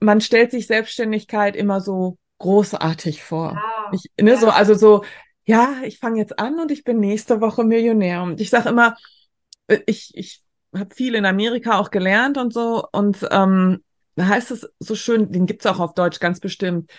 man 0.00 0.20
stellt 0.20 0.50
sich 0.50 0.66
Selbstständigkeit 0.66 1.56
immer 1.56 1.80
so 1.80 2.18
großartig 2.38 3.22
vor. 3.22 3.52
Ja, 3.54 3.90
ich, 3.92 4.10
ne, 4.20 4.32
ja. 4.32 4.36
so, 4.36 4.48
also 4.48 4.74
so, 4.74 5.04
ja, 5.44 5.76
ich 5.84 5.98
fange 5.98 6.18
jetzt 6.18 6.38
an 6.38 6.58
und 6.58 6.70
ich 6.70 6.84
bin 6.84 7.00
nächste 7.00 7.40
Woche 7.40 7.64
Millionär. 7.64 8.22
Und 8.22 8.40
ich 8.40 8.50
sage 8.50 8.68
immer, 8.68 8.96
äh, 9.66 9.80
ich, 9.86 10.12
ich 10.14 10.42
habe 10.74 10.94
viel 10.94 11.14
in 11.14 11.26
Amerika 11.26 11.78
auch 11.78 11.90
gelernt 11.90 12.38
und 12.38 12.52
so. 12.52 12.84
Und 12.92 13.26
ähm, 13.30 13.82
da 14.16 14.28
heißt 14.28 14.50
es 14.50 14.68
so 14.78 14.94
schön, 14.94 15.30
den 15.32 15.46
gibt 15.46 15.64
es 15.64 15.70
auch 15.70 15.80
auf 15.80 15.94
Deutsch 15.94 16.20
ganz 16.20 16.40
bestimmt. 16.40 16.90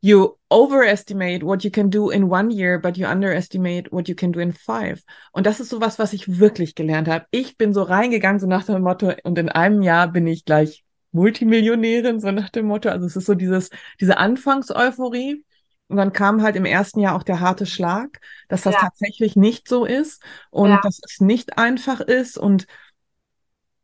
You 0.00 0.36
overestimate 0.48 1.44
what 1.44 1.64
you 1.64 1.70
can 1.70 1.90
do 1.90 2.10
in 2.10 2.24
one 2.24 2.54
year, 2.54 2.78
but 2.78 2.96
you 2.96 3.08
underestimate 3.08 3.90
what 3.90 4.08
you 4.08 4.14
can 4.14 4.32
do 4.32 4.38
in 4.38 4.52
five. 4.52 5.02
Und 5.32 5.44
das 5.44 5.58
ist 5.58 5.70
so 5.70 5.80
was, 5.80 5.98
was 5.98 6.12
ich 6.12 6.38
wirklich 6.38 6.76
gelernt 6.76 7.08
habe. 7.08 7.26
Ich 7.32 7.56
bin 7.56 7.74
so 7.74 7.82
reingegangen, 7.82 8.38
so 8.38 8.46
nach 8.46 8.64
dem 8.64 8.82
Motto, 8.82 9.12
und 9.24 9.38
in 9.38 9.48
einem 9.48 9.82
Jahr 9.82 10.06
bin 10.06 10.28
ich 10.28 10.44
gleich 10.44 10.84
Multimillionärin, 11.12 12.20
so 12.20 12.30
nach 12.30 12.50
dem 12.50 12.66
Motto. 12.66 12.88
Also 12.88 13.06
es 13.06 13.16
ist 13.16 13.26
so 13.26 13.34
dieses, 13.34 13.70
diese 14.00 14.18
Anfangseuphorie. 14.18 15.44
Und 15.88 15.96
dann 15.96 16.12
kam 16.12 16.42
halt 16.42 16.54
im 16.56 16.66
ersten 16.66 17.00
Jahr 17.00 17.16
auch 17.16 17.22
der 17.22 17.40
harte 17.40 17.64
Schlag, 17.64 18.20
dass 18.48 18.62
das 18.62 18.74
ja. 18.74 18.80
tatsächlich 18.80 19.36
nicht 19.36 19.68
so 19.68 19.86
ist 19.86 20.22
und 20.50 20.70
ja. 20.70 20.80
dass 20.82 21.00
es 21.02 21.20
nicht 21.20 21.56
einfach 21.56 22.00
ist. 22.00 22.36
Und 22.36 22.66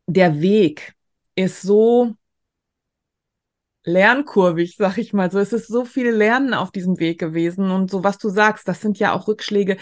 der 0.07 0.43
Weg 0.43 0.93
ist 1.35 1.63
so 1.63 2.15
lernkurvig, 3.85 4.77
sag 4.77 4.99
ich 4.99 5.15
mal 5.15 5.31
so. 5.31 5.39
Es 5.39 5.55
ist 5.55 5.67
so 5.67 5.87
viel 5.87 6.11
Lernen 6.11 6.53
auf 6.53 6.71
diesem 6.71 6.99
Weg 6.99 7.19
gewesen. 7.19 7.71
Und 7.71 7.91
so, 7.91 8.05
was 8.05 8.19
du 8.19 8.29
sagst, 8.29 8.69
das 8.69 8.83
sind 8.83 8.99
ja 8.99 9.15
auch 9.15 9.27
Rückschläge, 9.27 9.79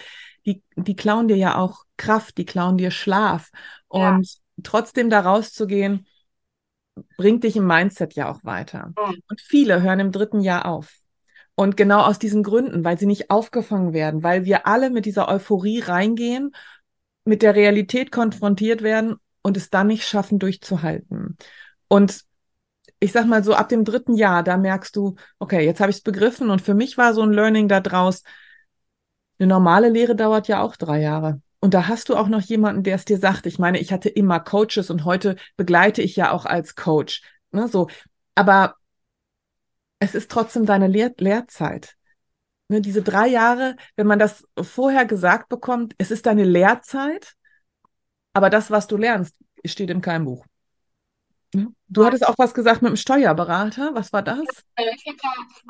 die, 0.46 0.62
die 0.76 0.96
klauen 0.96 1.28
dir 1.28 1.36
ja 1.36 1.56
auch 1.56 1.84
Kraft, 1.96 2.38
die 2.38 2.44
klauen 2.44 2.78
dir 2.78 2.90
Schlaf. 2.90 3.50
Und 3.88 4.26
ja. 4.26 4.62
trotzdem 4.62 5.10
da 5.10 5.20
rauszugehen, 5.20 6.06
bringt 7.16 7.44
dich 7.44 7.56
im 7.56 7.66
Mindset 7.66 8.14
ja 8.14 8.30
auch 8.30 8.44
weiter. 8.44 8.92
Mhm. 8.98 9.22
Und 9.28 9.40
viele 9.40 9.82
hören 9.82 10.00
im 10.00 10.12
dritten 10.12 10.40
Jahr 10.40 10.66
auf. 10.66 10.94
Und 11.54 11.76
genau 11.76 12.02
aus 12.02 12.18
diesen 12.18 12.42
Gründen, 12.42 12.84
weil 12.84 12.98
sie 12.98 13.06
nicht 13.06 13.30
aufgefangen 13.30 13.92
werden, 13.92 14.22
weil 14.22 14.44
wir 14.44 14.66
alle 14.66 14.90
mit 14.90 15.04
dieser 15.04 15.28
Euphorie 15.28 15.80
reingehen, 15.80 16.52
mit 17.24 17.42
der 17.42 17.54
Realität 17.54 18.10
konfrontiert 18.10 18.82
werden 18.82 19.16
und 19.42 19.56
es 19.56 19.70
dann 19.70 19.88
nicht 19.88 20.06
schaffen, 20.06 20.38
durchzuhalten. 20.38 21.36
Und 21.88 22.24
ich 23.00 23.12
sag 23.12 23.26
mal 23.26 23.44
so, 23.44 23.54
ab 23.54 23.68
dem 23.68 23.84
dritten 23.84 24.14
Jahr, 24.14 24.42
da 24.42 24.56
merkst 24.56 24.96
du, 24.96 25.16
okay, 25.38 25.64
jetzt 25.64 25.80
habe 25.80 25.90
ich 25.90 25.98
es 25.98 26.02
begriffen. 26.02 26.50
Und 26.50 26.62
für 26.62 26.74
mich 26.74 26.96
war 26.96 27.12
so 27.14 27.22
ein 27.22 27.32
Learning 27.32 27.68
da 27.68 27.80
draus, 27.80 28.22
eine 29.38 29.48
normale 29.48 29.88
Lehre 29.88 30.14
dauert 30.14 30.48
ja 30.48 30.62
auch 30.62 30.76
drei 30.76 31.00
Jahre. 31.00 31.41
Und 31.64 31.74
da 31.74 31.86
hast 31.86 32.08
du 32.08 32.16
auch 32.16 32.26
noch 32.26 32.40
jemanden, 32.40 32.82
der 32.82 32.96
es 32.96 33.04
dir 33.04 33.18
sagt. 33.18 33.46
Ich 33.46 33.60
meine, 33.60 33.78
ich 33.78 33.92
hatte 33.92 34.08
immer 34.08 34.40
Coaches 34.40 34.90
und 34.90 35.04
heute 35.04 35.36
begleite 35.56 36.02
ich 36.02 36.16
ja 36.16 36.32
auch 36.32 36.44
als 36.44 36.74
Coach. 36.74 37.22
Ne, 37.52 37.68
so. 37.68 37.86
Aber 38.34 38.74
es 40.00 40.16
ist 40.16 40.28
trotzdem 40.28 40.66
deine 40.66 40.88
Lehr 40.88 41.12
Lehrzeit. 41.18 41.94
Ne, 42.66 42.80
diese 42.80 43.02
drei 43.02 43.28
Jahre, 43.28 43.76
wenn 43.94 44.08
man 44.08 44.18
das 44.18 44.44
vorher 44.60 45.06
gesagt 45.06 45.48
bekommt, 45.48 45.94
es 45.98 46.10
ist 46.10 46.26
deine 46.26 46.42
Lehrzeit, 46.42 47.34
aber 48.32 48.50
das, 48.50 48.72
was 48.72 48.88
du 48.88 48.96
lernst, 48.96 49.36
steht 49.64 49.90
in 49.90 50.00
keinem 50.00 50.24
Buch. 50.24 50.44
Ne? 51.54 51.68
Du 51.86 52.04
hattest 52.04 52.26
auch 52.26 52.34
was 52.38 52.54
gesagt 52.54 52.82
mit 52.82 52.90
dem 52.90 52.96
Steuerberater. 52.96 53.94
Was 53.94 54.12
war 54.12 54.22
das? 54.22 54.40
Ich 54.40 55.04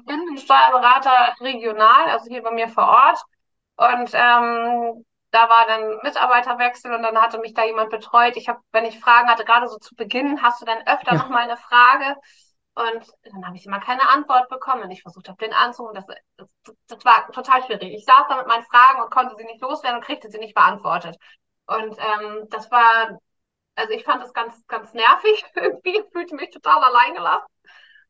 bin 0.06 0.20
ein 0.30 0.38
Steuerberater 0.38 1.34
regional, 1.42 2.08
also 2.08 2.30
hier 2.30 2.42
bei 2.42 2.52
mir 2.52 2.70
vor 2.70 2.86
Ort. 2.86 3.18
Und 3.76 4.10
ähm, 4.14 5.04
da 5.32 5.48
war 5.48 5.66
dann 5.66 5.98
Mitarbeiterwechsel 6.02 6.94
und 6.94 7.02
dann 7.02 7.20
hatte 7.20 7.38
mich 7.38 7.54
da 7.54 7.64
jemand 7.64 7.90
betreut. 7.90 8.36
Ich 8.36 8.48
habe, 8.48 8.60
wenn 8.70 8.84
ich 8.84 9.00
Fragen 9.00 9.28
hatte, 9.28 9.44
gerade 9.44 9.66
so 9.66 9.78
zu 9.78 9.96
Beginn, 9.96 10.42
hast 10.42 10.60
du 10.60 10.66
dann 10.66 10.86
öfter 10.86 11.12
ja. 11.12 11.18
noch 11.18 11.30
mal 11.30 11.42
eine 11.42 11.56
Frage 11.56 12.16
und 12.74 13.12
dann 13.24 13.46
habe 13.46 13.56
ich 13.56 13.66
immer 13.66 13.80
keine 13.80 14.08
Antwort 14.10 14.48
bekommen. 14.50 14.82
Und 14.82 14.90
ich 14.90 15.02
versucht 15.02 15.28
habe, 15.28 15.42
den 15.42 15.54
anzurufen. 15.54 15.94
Das, 15.94 16.06
das, 16.36 16.76
das, 16.86 17.04
war 17.04 17.30
total 17.32 17.62
schwierig. 17.64 17.94
Ich 17.94 18.04
saß 18.04 18.24
da 18.28 18.36
mit 18.36 18.46
meinen 18.46 18.64
Fragen 18.64 19.02
und 19.02 19.10
konnte 19.10 19.34
sie 19.36 19.44
nicht 19.44 19.62
loswerden 19.62 19.98
und 19.98 20.04
kriegte 20.04 20.30
sie 20.30 20.38
nicht 20.38 20.54
beantwortet. 20.54 21.16
Und 21.66 21.96
ähm, 21.98 22.46
das 22.50 22.70
war, 22.70 23.18
also 23.74 23.92
ich 23.92 24.04
fand 24.04 24.22
das 24.22 24.34
ganz, 24.34 24.66
ganz 24.66 24.92
nervig 24.92 25.44
irgendwie, 25.54 26.02
fühlte 26.12 26.34
mich 26.34 26.50
total 26.50 26.82
alleingelassen 26.84 27.46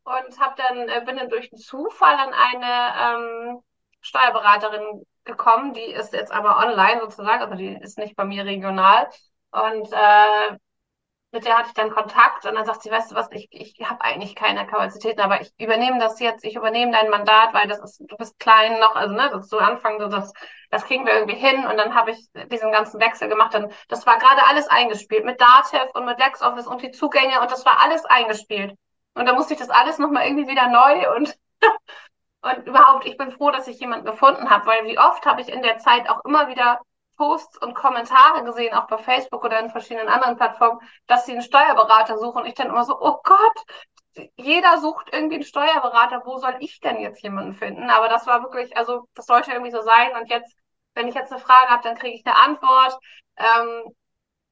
und 0.03 0.39
habe 0.39 0.55
dann 0.57 0.89
äh, 0.89 1.01
bin 1.05 1.17
dann 1.17 1.29
durch 1.29 1.49
den 1.49 1.59
Zufall 1.59 2.15
an 2.15 2.33
eine 2.33 3.55
ähm, 3.55 3.63
Steuerberaterin 4.01 5.05
gekommen, 5.25 5.73
die 5.73 5.81
ist 5.81 6.13
jetzt 6.13 6.31
aber 6.31 6.57
online 6.57 7.01
sozusagen, 7.01 7.41
also 7.41 7.55
die 7.55 7.75
ist 7.81 7.97
nicht 7.97 8.15
bei 8.15 8.25
mir 8.25 8.45
regional. 8.45 9.07
Und 9.51 9.91
äh, 9.91 10.57
mit 11.31 11.45
der 11.45 11.57
hatte 11.57 11.69
ich 11.69 11.73
dann 11.73 11.89
Kontakt 11.89 12.45
und 12.45 12.53
dann 12.53 12.65
sagt 12.65 12.83
sie, 12.83 12.91
weißt 12.91 13.11
du 13.11 13.15
was, 13.15 13.27
ich, 13.31 13.47
ich 13.51 13.75
habe 13.89 14.01
eigentlich 14.01 14.35
keine 14.35 14.67
Kapazitäten, 14.67 15.19
aber 15.21 15.41
ich 15.41 15.51
übernehme 15.57 15.99
das 15.99 16.19
jetzt, 16.19 16.45
ich 16.45 16.55
übernehme 16.55 16.91
dein 16.91 17.09
Mandat, 17.09 17.53
weil 17.55 17.67
das 17.67 17.79
ist, 17.79 17.99
du 18.07 18.15
bist 18.17 18.37
klein 18.39 18.79
noch, 18.79 18.95
also 18.95 19.15
ne, 19.15 19.29
das 19.31 19.49
so 19.49 19.57
Anfang, 19.57 19.99
so 19.99 20.07
das, 20.09 20.31
das 20.69 20.85
kriegen 20.85 21.05
wir 21.07 21.13
irgendwie 21.13 21.35
hin 21.35 21.65
und 21.65 21.77
dann 21.77 21.95
habe 21.95 22.11
ich 22.11 22.29
diesen 22.51 22.71
ganzen 22.71 22.99
Wechsel 23.01 23.29
gemacht. 23.29 23.53
Dann, 23.55 23.71
das 23.89 24.05
war 24.05 24.19
gerade 24.19 24.45
alles 24.47 24.67
eingespielt 24.67 25.25
mit 25.25 25.41
Datev 25.41 25.89
und 25.95 26.05
mit 26.05 26.19
LexOffice 26.19 26.67
und 26.67 26.83
die 26.83 26.91
Zugänge 26.91 27.41
und 27.41 27.51
das 27.51 27.65
war 27.65 27.79
alles 27.83 28.05
eingespielt. 28.05 28.75
Und 29.15 29.25
da 29.27 29.33
musste 29.33 29.53
ich 29.53 29.59
das 29.59 29.69
alles 29.71 29.97
nochmal 29.97 30.27
irgendwie 30.27 30.47
wieder 30.47 30.69
neu 30.69 31.15
und 31.15 31.35
Und 32.43 32.67
überhaupt, 32.67 33.05
ich 33.05 33.17
bin 33.17 33.31
froh, 33.31 33.51
dass 33.51 33.67
ich 33.67 33.79
jemanden 33.79 34.05
gefunden 34.05 34.49
habe, 34.49 34.65
weil 34.65 34.85
wie 34.85 34.99
oft 34.99 35.25
habe 35.25 35.41
ich 35.41 35.49
in 35.49 35.61
der 35.61 35.79
Zeit 35.79 36.09
auch 36.09 36.23
immer 36.25 36.49
wieder 36.49 36.79
Posts 37.17 37.59
und 37.59 37.73
Kommentare 37.73 38.43
gesehen, 38.43 38.73
auch 38.73 38.87
bei 38.87 38.97
Facebook 38.97 39.43
oder 39.45 39.59
in 39.59 39.69
verschiedenen 39.69 40.09
anderen 40.09 40.35
Plattformen, 40.35 40.79
dass 41.07 41.25
sie 41.25 41.33
einen 41.33 41.41
Steuerberater 41.41 42.17
suchen. 42.17 42.41
Und 42.41 42.47
ich 42.47 42.55
dann 42.55 42.67
immer 42.67 42.83
so, 42.83 42.99
oh 42.99 43.17
Gott, 43.23 44.29
jeder 44.35 44.79
sucht 44.79 45.09
irgendwie 45.13 45.35
einen 45.35 45.43
Steuerberater. 45.45 46.23
Wo 46.25 46.37
soll 46.37 46.55
ich 46.59 46.79
denn 46.81 46.99
jetzt 46.99 47.23
jemanden 47.23 47.53
finden? 47.53 47.89
Aber 47.89 48.09
das 48.09 48.27
war 48.27 48.43
wirklich, 48.43 48.75
also 48.75 49.07
das 49.15 49.25
sollte 49.25 49.51
irgendwie 49.51 49.71
so 49.71 49.81
sein. 49.81 50.15
Und 50.19 50.29
jetzt, 50.29 50.53
wenn 50.95 51.07
ich 51.07 51.15
jetzt 51.15 51.31
eine 51.31 51.41
Frage 51.41 51.69
habe, 51.69 51.83
dann 51.83 51.97
kriege 51.97 52.15
ich 52.15 52.25
eine 52.25 52.35
Antwort. 52.35 52.97
Ähm, 53.37 53.93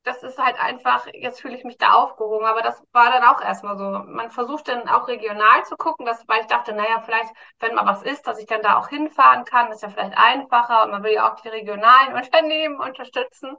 das 0.03 0.23
ist 0.23 0.37
halt 0.39 0.59
einfach, 0.59 1.05
jetzt 1.13 1.41
fühle 1.41 1.55
ich 1.55 1.63
mich 1.63 1.77
da 1.77 1.93
aufgehoben, 1.93 2.45
aber 2.45 2.61
das 2.61 2.81
war 2.91 3.11
dann 3.11 3.23
auch 3.23 3.41
erstmal 3.41 3.77
so. 3.77 3.83
Man 4.07 4.31
versucht 4.31 4.67
dann 4.67 4.87
auch 4.89 5.07
regional 5.07 5.63
zu 5.65 5.77
gucken, 5.77 6.05
dass, 6.05 6.27
weil 6.27 6.41
ich 6.41 6.47
dachte, 6.47 6.73
naja, 6.73 7.01
vielleicht, 7.05 7.31
wenn 7.59 7.75
mal 7.75 7.85
was 7.85 8.01
ist, 8.03 8.25
dass 8.27 8.39
ich 8.39 8.47
dann 8.47 8.63
da 8.63 8.79
auch 8.79 8.87
hinfahren 8.89 9.45
kann, 9.45 9.71
ist 9.71 9.83
ja 9.83 9.89
vielleicht 9.89 10.17
einfacher 10.17 10.83
und 10.83 10.91
man 10.91 11.03
will 11.03 11.13
ja 11.13 11.31
auch 11.31 11.35
die 11.41 11.49
regionalen 11.49 12.15
Unternehmen 12.15 12.79
unterstützen. 12.79 13.55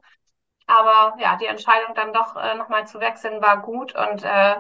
Aber 0.67 1.17
ja, 1.21 1.37
die 1.37 1.47
Entscheidung 1.47 1.95
dann 1.95 2.13
doch 2.13 2.37
äh, 2.37 2.55
nochmal 2.57 2.87
zu 2.87 3.01
wechseln 3.01 3.43
war 3.43 3.63
gut 3.63 3.95
und 3.95 4.25
äh, 4.25 4.57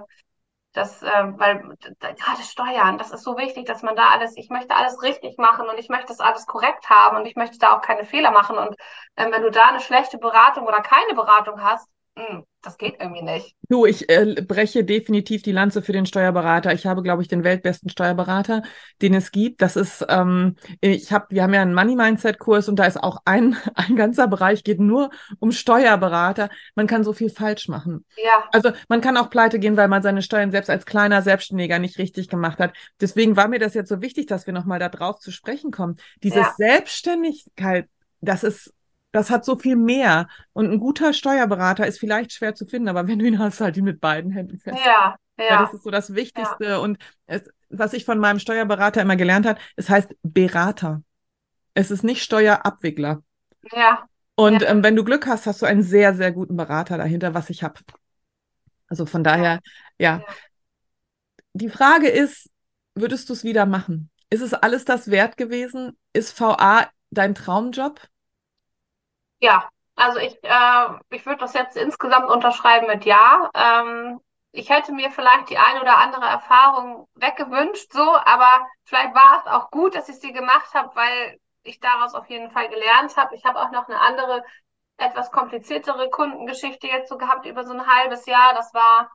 Das, 0.72 1.02
äh, 1.02 1.08
weil 1.38 1.76
gerade 2.00 2.42
Steuern, 2.42 2.96
das 2.98 3.10
ist 3.12 3.24
so 3.24 3.36
wichtig, 3.36 3.66
dass 3.66 3.82
man 3.82 3.94
da 3.94 4.08
alles, 4.08 4.36
ich 4.36 4.48
möchte 4.48 4.74
alles 4.74 5.02
richtig 5.02 5.36
machen 5.38 5.68
und 5.68 5.78
ich 5.78 5.88
möchte 5.90 6.06
das 6.08 6.20
alles 6.20 6.46
korrekt 6.46 6.88
haben 6.88 7.18
und 7.18 7.26
ich 7.26 7.36
möchte 7.36 7.58
da 7.58 7.76
auch 7.76 7.82
keine 7.82 8.04
Fehler 8.06 8.30
machen. 8.30 8.56
Und 8.56 8.74
äh, 9.16 9.30
wenn 9.30 9.42
du 9.42 9.50
da 9.50 9.68
eine 9.68 9.80
schlechte 9.80 10.16
Beratung 10.18 10.66
oder 10.66 10.80
keine 10.80 11.14
Beratung 11.14 11.62
hast, 11.62 11.88
das 12.62 12.78
geht 12.78 12.96
irgendwie 13.00 13.22
nicht. 13.22 13.56
Du, 13.68 13.86
ich 13.86 14.08
äh, 14.08 14.42
breche 14.46 14.84
definitiv 14.84 15.42
die 15.42 15.50
Lanze 15.50 15.82
für 15.82 15.92
den 15.92 16.06
Steuerberater. 16.06 16.72
Ich 16.72 16.86
habe, 16.86 17.02
glaube 17.02 17.22
ich, 17.22 17.28
den 17.28 17.42
weltbesten 17.42 17.90
Steuerberater, 17.90 18.62
den 19.00 19.14
es 19.14 19.32
gibt. 19.32 19.62
Das 19.62 19.76
ist, 19.76 20.04
ähm, 20.08 20.56
ich 20.80 21.10
habe, 21.10 21.26
wir 21.30 21.42
haben 21.42 21.54
ja 21.54 21.62
einen 21.62 21.74
Money 21.74 21.96
Mindset 21.96 22.38
Kurs 22.38 22.68
und 22.68 22.76
da 22.76 22.84
ist 22.84 23.02
auch 23.02 23.18
ein, 23.24 23.56
ein 23.74 23.96
ganzer 23.96 24.28
Bereich 24.28 24.62
geht 24.62 24.78
nur 24.78 25.10
um 25.40 25.52
Steuerberater. 25.52 26.50
Man 26.74 26.86
kann 26.86 27.02
so 27.02 27.12
viel 27.12 27.30
falsch 27.30 27.68
machen. 27.68 28.04
Ja. 28.16 28.48
Also 28.52 28.70
man 28.88 29.00
kann 29.00 29.16
auch 29.16 29.30
pleite 29.30 29.58
gehen, 29.58 29.76
weil 29.76 29.88
man 29.88 30.02
seine 30.02 30.22
Steuern 30.22 30.52
selbst 30.52 30.70
als 30.70 30.86
kleiner 30.86 31.22
Selbstständiger 31.22 31.78
nicht 31.78 31.98
richtig 31.98 32.28
gemacht 32.28 32.58
hat. 32.58 32.74
Deswegen 33.00 33.36
war 33.36 33.48
mir 33.48 33.58
das 33.58 33.74
jetzt 33.74 33.88
so 33.88 34.02
wichtig, 34.02 34.26
dass 34.26 34.46
wir 34.46 34.54
nochmal 34.54 34.78
da 34.78 34.88
drauf 34.88 35.18
zu 35.18 35.32
sprechen 35.32 35.70
kommen. 35.72 35.96
Diese 36.22 36.40
ja. 36.40 36.54
Selbstständigkeit, 36.56 37.88
das 38.20 38.44
ist 38.44 38.72
das 39.12 39.30
hat 39.30 39.44
so 39.44 39.58
viel 39.58 39.76
mehr. 39.76 40.26
Und 40.52 40.70
ein 40.70 40.80
guter 40.80 41.12
Steuerberater 41.12 41.86
ist 41.86 41.98
vielleicht 41.98 42.32
schwer 42.32 42.54
zu 42.54 42.66
finden, 42.66 42.88
aber 42.88 43.06
wenn 43.06 43.18
du 43.18 43.26
ihn 43.26 43.38
hast, 43.38 43.60
halt 43.60 43.76
ihn 43.76 43.84
mit 43.84 44.00
beiden 44.00 44.32
Händen 44.32 44.58
fest. 44.58 44.78
Ja, 44.84 45.16
ja. 45.38 45.50
Weil 45.50 45.58
das 45.58 45.74
ist 45.74 45.84
so 45.84 45.90
das 45.90 46.14
Wichtigste. 46.14 46.64
Ja. 46.64 46.78
Und 46.78 46.98
es, 47.26 47.42
was 47.68 47.92
ich 47.92 48.04
von 48.04 48.18
meinem 48.18 48.38
Steuerberater 48.38 49.02
immer 49.02 49.16
gelernt 49.16 49.46
habe, 49.46 49.60
es 49.76 49.88
heißt 49.88 50.08
Berater. 50.22 51.02
Es 51.74 51.90
ist 51.90 52.04
nicht 52.04 52.22
Steuerabwickler. 52.22 53.22
Ja. 53.72 54.06
Und 54.34 54.62
ja. 54.62 54.68
Ähm, 54.68 54.82
wenn 54.82 54.96
du 54.96 55.04
Glück 55.04 55.26
hast, 55.26 55.46
hast 55.46 55.62
du 55.62 55.66
einen 55.66 55.82
sehr, 55.82 56.14
sehr 56.14 56.32
guten 56.32 56.56
Berater 56.56 56.96
dahinter, 56.96 57.34
was 57.34 57.50
ich 57.50 57.62
habe. 57.62 57.80
Also 58.88 59.06
von 59.06 59.22
daher, 59.22 59.60
ja. 59.98 60.18
ja. 60.18 60.24
Die 61.54 61.68
Frage 61.68 62.08
ist, 62.08 62.50
würdest 62.94 63.28
du 63.28 63.34
es 63.34 63.44
wieder 63.44 63.66
machen? 63.66 64.10
Ist 64.30 64.40
es 64.40 64.54
alles 64.54 64.86
das 64.86 65.10
wert 65.10 65.36
gewesen? 65.36 65.96
Ist 66.14 66.38
VA 66.38 66.88
dein 67.10 67.34
Traumjob? 67.34 68.00
Ja, 69.42 69.68
also 69.96 70.18
ich, 70.20 70.38
äh, 70.44 70.88
ich 71.10 71.26
würde 71.26 71.40
das 71.40 71.52
jetzt 71.54 71.76
insgesamt 71.76 72.30
unterschreiben 72.30 72.86
mit 72.86 73.04
Ja. 73.04 73.50
Ähm, 73.54 74.20
ich 74.54 74.70
hätte 74.70 74.92
mir 74.92 75.10
vielleicht 75.10 75.50
die 75.50 75.58
eine 75.58 75.80
oder 75.80 75.96
andere 75.98 76.26
Erfahrung 76.26 77.08
weggewünscht, 77.14 77.90
so, 77.92 78.02
aber 78.02 78.66
vielleicht 78.84 79.14
war 79.14 79.40
es 79.44 79.50
auch 79.50 79.70
gut, 79.70 79.94
dass 79.94 80.08
ich 80.08 80.20
sie 80.20 80.32
gemacht 80.32 80.72
habe, 80.74 80.94
weil 80.94 81.38
ich 81.64 81.80
daraus 81.80 82.14
auf 82.14 82.28
jeden 82.28 82.50
Fall 82.52 82.68
gelernt 82.68 83.16
habe. 83.16 83.34
Ich 83.34 83.44
habe 83.44 83.58
auch 83.60 83.70
noch 83.72 83.88
eine 83.88 83.98
andere, 84.00 84.44
etwas 84.98 85.32
kompliziertere 85.32 86.10
Kundengeschichte 86.10 86.86
jetzt 86.88 87.10
so 87.10 87.18
gehabt 87.18 87.46
über 87.46 87.64
so 87.66 87.74
ein 87.74 87.86
halbes 87.86 88.26
Jahr. 88.26 88.54
Das 88.54 88.74
war 88.74 89.12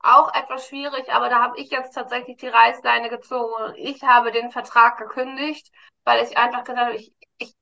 auch 0.00 0.34
etwas 0.34 0.68
schwierig, 0.68 1.12
aber 1.12 1.28
da 1.30 1.42
habe 1.42 1.58
ich 1.58 1.70
jetzt 1.70 1.92
tatsächlich 1.94 2.38
die 2.38 2.48
Reißleine 2.48 3.10
gezogen 3.10 3.54
und 3.64 3.76
ich 3.76 4.02
habe 4.04 4.32
den 4.32 4.50
Vertrag 4.52 4.98
gekündigt, 4.98 5.70
weil 6.04 6.24
ich 6.24 6.38
einfach 6.38 6.64
gesagt 6.64 6.86
habe, 6.88 6.96
ich, 6.96 7.12
ich, 7.38 7.54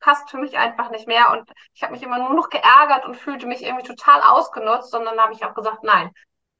passt 0.00 0.30
für 0.30 0.38
mich 0.38 0.58
einfach 0.58 0.90
nicht 0.90 1.06
mehr. 1.06 1.30
Und 1.30 1.48
ich 1.74 1.82
habe 1.82 1.92
mich 1.92 2.02
immer 2.02 2.18
nur 2.18 2.34
noch 2.34 2.48
geärgert 2.48 3.04
und 3.04 3.16
fühlte 3.16 3.46
mich 3.46 3.62
irgendwie 3.62 3.86
total 3.86 4.22
ausgenutzt. 4.22 4.94
Und 4.94 5.04
dann 5.04 5.20
habe 5.20 5.32
ich 5.32 5.44
auch 5.44 5.54
gesagt, 5.54 5.84
nein, 5.84 6.10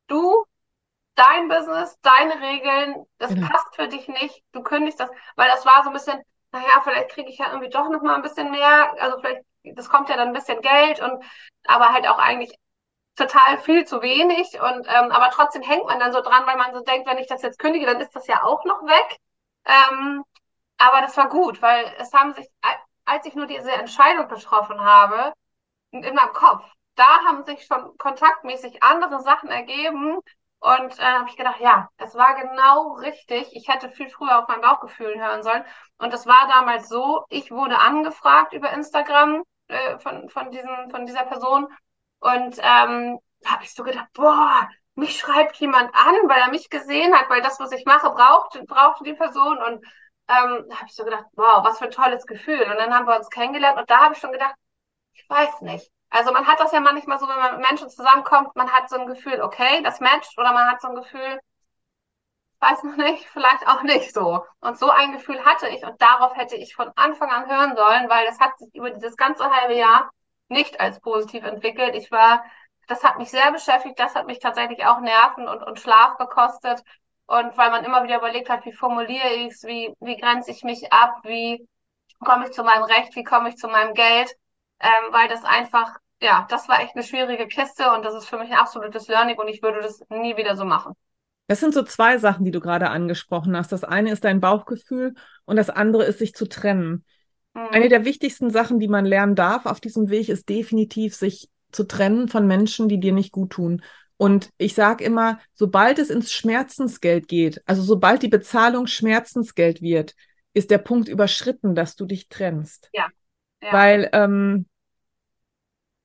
du, 0.07 0.45
dein 1.15 1.49
Business, 1.49 1.99
deine 2.03 2.41
Regeln, 2.41 3.07
das 3.19 3.31
genau. 3.31 3.49
passt 3.49 3.75
für 3.75 3.89
dich 3.89 4.09
nicht. 4.09 4.43
Du 4.53 4.63
kündigst 4.63 5.01
das, 5.01 5.11
weil 5.37 5.49
das 5.49 5.67
war 5.67 5.83
so 5.83 5.91
ein 5.91 5.95
bisschen, 5.95 6.21
naja, 6.53 6.81
vielleicht 6.83 7.11
kriege 7.11 7.31
ich 7.31 7.39
ja 7.39 7.49
irgendwie 7.49 7.71
doch 7.71 7.89
noch 7.89 8.03
mal 8.03 8.15
ein 8.15 8.23
bisschen 8.23 8.51
mehr. 8.51 8.95
Also 9.01 9.19
vielleicht, 9.21 9.43
das 9.65 9.89
kommt 9.89 10.09
ja 10.09 10.17
dann 10.17 10.29
ein 10.29 10.35
bisschen 10.35 10.61
Geld 10.61 11.01
und 11.01 11.25
aber 11.67 11.93
halt 11.93 12.09
auch 12.09 12.19
eigentlich 12.19 12.55
total 13.17 13.59
viel 13.59 13.85
zu 13.87 14.03
wenig. 14.03 14.61
Und 14.61 14.87
ähm, 14.89 15.11
aber 15.11 15.31
trotzdem 15.31 15.63
hängt 15.63 15.87
man 15.87 16.01
dann 16.01 16.13
so 16.13 16.23
dran, 16.23 16.47
weil 16.47 16.57
man 16.57 16.75
so 16.75 16.81
denkt, 16.81 17.09
wenn 17.09 17.19
ich 17.19 17.27
das 17.27 17.43
jetzt 17.43 17.59
kündige, 17.59 17.87
dann 17.87 18.01
ist 18.01 18.15
das 18.17 18.27
ja 18.27 18.43
auch 18.43 18.65
noch 18.65 18.83
weg. 18.83 19.19
Ähm, 19.67 20.25
aber 20.79 21.03
das 21.03 21.17
war 21.17 21.29
gut, 21.29 21.61
weil 21.63 21.85
es 21.99 22.13
haben 22.13 22.35
sich 22.35 22.49
als 23.11 23.27
ich 23.27 23.35
nur 23.35 23.47
diese 23.47 23.73
Entscheidung 23.73 24.29
getroffen 24.29 24.81
habe, 24.81 25.33
in 25.91 26.15
meinem 26.15 26.33
Kopf, 26.33 26.65
da 26.95 27.25
haben 27.27 27.45
sich 27.45 27.65
schon 27.67 27.97
kontaktmäßig 27.99 28.83
andere 28.83 29.21
Sachen 29.23 29.51
ergeben. 29.51 30.19
Und 30.63 30.99
äh, 30.99 31.03
habe 31.03 31.29
ich 31.31 31.37
gedacht, 31.37 31.59
ja, 31.61 31.89
es 31.97 32.15
war 32.15 32.35
genau 32.35 32.93
richtig. 32.97 33.49
Ich 33.57 33.67
hätte 33.69 33.91
viel 33.91 34.11
früher 34.11 34.39
auf 34.39 34.49
mein 34.49 34.61
Bauchgefühl 34.61 35.19
hören 35.19 35.43
sollen. 35.43 35.65
Und 35.97 36.13
es 36.13 36.27
war 36.27 36.49
damals 36.49 36.89
so, 36.89 37.25
ich 37.31 37.51
wurde 37.51 37.79
angefragt 37.79 38.53
über 38.53 38.71
Instagram 38.71 39.43
äh, 39.69 39.99
von, 40.01 40.29
von, 40.29 40.51
diesem, 40.51 40.91
von 40.91 41.07
dieser 41.07 41.25
Person. 41.25 41.67
Und 42.21 42.59
ähm, 42.59 43.19
da 43.41 43.53
habe 43.53 43.65
ich 43.65 43.75
so 43.75 43.83
gedacht, 43.83 44.09
boah, 44.13 44.69
mich 44.95 45.19
schreibt 45.19 45.57
jemand 45.57 45.95
an, 45.95 46.15
weil 46.29 46.41
er 46.41 46.51
mich 46.51 46.69
gesehen 46.69 47.15
hat, 47.15 47.31
weil 47.31 47.41
das, 47.41 47.59
was 47.59 47.73
ich 47.73 47.87
mache, 47.87 48.11
braucht, 48.11 48.61
brauchte 48.67 49.05
die 49.05 49.15
Person. 49.15 49.57
Und 49.63 49.83
ähm, 50.31 50.67
da 50.69 50.77
habe 50.77 50.87
ich 50.87 50.95
so 50.95 51.05
gedacht, 51.05 51.25
wow, 51.35 51.65
was 51.65 51.79
für 51.79 51.87
ein 51.87 51.91
tolles 51.91 52.27
Gefühl. 52.27 52.63
Und 52.63 52.77
dann 52.79 52.95
haben 52.95 53.07
wir 53.07 53.17
uns 53.17 53.31
kennengelernt 53.31 53.79
und 53.79 53.91
da 53.91 53.99
habe 54.01 54.15
ich 54.15 54.21
schon 54.21 54.33
gedacht, 54.33 54.55
ich 55.15 55.29
weiß 55.29 55.63
nicht. 55.63 55.91
Also 56.11 56.33
man 56.33 56.47
hat 56.47 56.61
das 56.61 56.73
ja 56.73 56.81
manchmal 56.81 57.19
so, 57.19 57.29
wenn 57.29 57.39
man 57.39 57.57
mit 57.59 57.67
Menschen 57.69 57.89
zusammenkommt, 57.91 58.57
man 58.57 58.71
hat 58.73 58.89
so 58.91 58.97
ein 58.99 59.07
Gefühl, 59.07 59.41
okay, 59.43 59.83
das 59.83 60.01
matcht, 60.01 60.37
oder 60.39 60.53
man 60.53 60.67
hat 60.71 60.81
so 60.81 60.89
ein 60.89 60.95
Gefühl, 60.97 61.41
weiß 62.61 62.83
noch 62.85 62.97
nicht, 62.97 63.27
vielleicht 63.33 63.67
auch 63.67 63.83
nicht 63.83 64.13
so. 64.15 64.45
Und 64.61 64.79
so 64.79 64.91
ein 64.91 65.13
Gefühl 65.13 65.45
hatte 65.45 65.69
ich 65.69 65.85
und 65.85 66.01
darauf 66.01 66.37
hätte 66.37 66.57
ich 66.57 66.75
von 66.75 66.91
Anfang 66.97 67.31
an 67.31 67.49
hören 67.49 67.77
sollen, 67.77 68.09
weil 68.09 68.27
das 68.27 68.39
hat 68.41 68.59
sich 68.59 68.75
über 68.75 68.91
dieses 68.91 69.17
ganze 69.17 69.45
halbe 69.51 69.75
Jahr 69.75 70.11
nicht 70.49 70.81
als 70.81 71.01
positiv 71.01 71.45
entwickelt. 71.45 71.95
Ich 71.95 72.11
war, 72.11 72.45
das 72.89 73.05
hat 73.05 73.19
mich 73.19 73.31
sehr 73.31 73.53
beschäftigt, 73.53 73.99
das 73.99 74.15
hat 74.15 74.27
mich 74.27 74.41
tatsächlich 74.41 74.85
auch 74.87 75.01
Nerven 75.01 75.49
und, 75.49 75.63
und 75.63 75.79
Schlaf 75.81 76.17
gekostet. 76.19 76.83
Und 77.31 77.57
weil 77.57 77.71
man 77.71 77.85
immer 77.85 78.03
wieder 78.03 78.19
überlegt 78.19 78.49
hat, 78.49 78.65
wie 78.65 78.73
formuliere 78.73 79.29
ich 79.37 79.53
es, 79.53 79.63
wie, 79.63 79.95
wie 80.01 80.17
grenze 80.17 80.51
ich 80.51 80.65
mich 80.65 80.93
ab, 80.93 81.21
wie 81.23 81.65
komme 82.19 82.47
ich 82.47 82.51
zu 82.51 82.65
meinem 82.65 82.83
Recht, 82.83 83.15
wie 83.15 83.23
komme 83.23 83.51
ich 83.51 83.57
zu 83.57 83.69
meinem 83.69 83.95
Geld, 83.95 84.35
ähm, 84.81 85.13
weil 85.13 85.29
das 85.29 85.45
einfach, 85.45 85.97
ja, 86.21 86.45
das 86.51 86.69
war 86.69 86.81
echt 86.81 86.97
eine 86.97 87.05
schwierige 87.05 87.47
Kiste 87.47 87.93
und 87.93 88.05
das 88.05 88.15
ist 88.15 88.27
für 88.27 88.37
mich 88.37 88.51
ein 88.51 88.59
absolutes 88.59 89.07
Learning 89.07 89.39
und 89.39 89.47
ich 89.47 89.63
würde 89.63 89.81
das 89.81 90.03
nie 90.09 90.37
wieder 90.37 90.57
so 90.57 90.65
machen. 90.65 90.95
Das 91.47 91.61
sind 91.61 91.73
so 91.73 91.85
zwei 91.85 92.19
Sachen, 92.19 92.45
die 92.45 92.51
du 92.51 92.59
gerade 92.59 92.91
angesprochen 92.91 93.57
hast. 93.57 93.71
Das 93.71 93.85
eine 93.85 94.11
ist 94.11 94.25
dein 94.25 94.41
Bauchgefühl 94.41 95.15
und 95.45 95.55
das 95.55 95.71
andere 95.71 96.07
ist, 96.07 96.19
sich 96.19 96.35
zu 96.35 96.49
trennen. 96.49 97.05
Mhm. 97.55 97.69
Eine 97.71 97.89
der 97.89 98.05
wichtigsten 98.05 98.51
Sachen, 98.51 98.81
die 98.81 98.89
man 98.89 99.05
lernen 99.05 99.37
darf 99.37 99.67
auf 99.67 99.81
diesem 99.81 100.11
Weg, 100.11 100.31
ist 100.31 100.49
definitiv, 100.49 101.15
sich 101.15 101.49
zu 101.71 101.85
trennen 101.85 102.27
von 102.27 102.49
Menschen, 102.49 102.89
die 102.89 102.99
dir 102.99 103.13
nicht 103.13 103.31
gut 103.31 103.51
tun. 103.51 103.83
Und 104.21 104.51
ich 104.59 104.75
sage 104.75 105.03
immer, 105.03 105.41
sobald 105.55 105.99
es 105.99 106.11
ins 106.11 106.31
Schmerzensgeld 106.31 107.27
geht, 107.27 107.63
also 107.65 107.81
sobald 107.81 108.23
die 108.23 108.29
Bezahlung 108.29 108.87
Schmerzensgeld 108.87 109.81
wird, 109.81 110.15
ist 110.53 110.71
der 110.71 110.77
Punkt 110.77 111.09
überschritten, 111.09 111.75
dass 111.75 111.97
du 111.97 112.05
dich 112.05 112.29
trennst. 112.29 112.91
Ja. 112.93 113.09
ja. 113.63 113.73
Weil 113.73 114.11
ähm, 114.13 114.67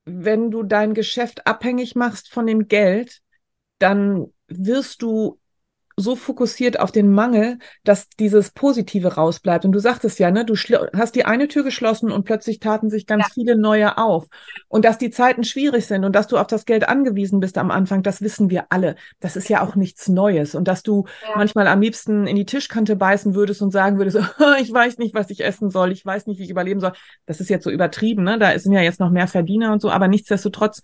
wenn 0.06 0.50
du 0.50 0.62
dein 0.62 0.94
Geschäft 0.94 1.46
abhängig 1.46 1.94
machst 1.94 2.30
von 2.32 2.46
dem 2.46 2.68
Geld, 2.68 3.20
dann 3.80 4.32
wirst 4.48 5.02
du 5.02 5.38
so 5.98 6.14
fokussiert 6.14 6.78
auf 6.78 6.92
den 6.92 7.10
Mangel, 7.10 7.58
dass 7.82 8.10
dieses 8.10 8.50
Positive 8.50 9.14
rausbleibt. 9.14 9.64
Und 9.64 9.72
du 9.72 9.78
sagtest 9.78 10.18
ja, 10.18 10.30
ne, 10.30 10.44
du 10.44 10.54
hast 10.54 11.14
die 11.14 11.24
eine 11.24 11.48
Tür 11.48 11.64
geschlossen 11.64 12.12
und 12.12 12.24
plötzlich 12.24 12.60
taten 12.60 12.90
sich 12.90 13.06
ganz 13.06 13.24
ja. 13.24 13.30
viele 13.32 13.56
neue 13.56 13.96
auf. 13.96 14.26
Und 14.68 14.84
dass 14.84 14.98
die 14.98 15.10
Zeiten 15.10 15.42
schwierig 15.42 15.86
sind 15.86 16.04
und 16.04 16.14
dass 16.14 16.26
du 16.26 16.36
auf 16.36 16.48
das 16.48 16.66
Geld 16.66 16.86
angewiesen 16.86 17.40
bist 17.40 17.56
am 17.56 17.70
Anfang, 17.70 18.02
das 18.02 18.20
wissen 18.20 18.50
wir 18.50 18.66
alle. 18.68 18.96
Das 19.20 19.36
ist 19.36 19.48
ja 19.48 19.62
auch 19.62 19.74
nichts 19.74 20.08
Neues. 20.08 20.54
Und 20.54 20.68
dass 20.68 20.82
du 20.82 21.06
ja. 21.22 21.36
manchmal 21.36 21.66
am 21.66 21.80
liebsten 21.80 22.26
in 22.26 22.36
die 22.36 22.46
Tischkante 22.46 22.94
beißen 22.94 23.34
würdest 23.34 23.62
und 23.62 23.70
sagen 23.70 23.96
würdest, 23.96 24.18
ich 24.60 24.72
weiß 24.72 24.98
nicht, 24.98 25.14
was 25.14 25.30
ich 25.30 25.42
essen 25.42 25.70
soll, 25.70 25.92
ich 25.92 26.04
weiß 26.04 26.26
nicht, 26.26 26.38
wie 26.38 26.44
ich 26.44 26.50
überleben 26.50 26.80
soll. 26.80 26.92
Das 27.24 27.40
ist 27.40 27.48
jetzt 27.48 27.64
so 27.64 27.70
übertrieben, 27.70 28.22
ne? 28.22 28.38
Da 28.38 28.58
sind 28.58 28.72
ja 28.72 28.82
jetzt 28.82 29.00
noch 29.00 29.10
mehr 29.10 29.28
Verdiener 29.28 29.72
und 29.72 29.80
so, 29.80 29.90
aber 29.90 30.08
nichtsdestotrotz 30.08 30.82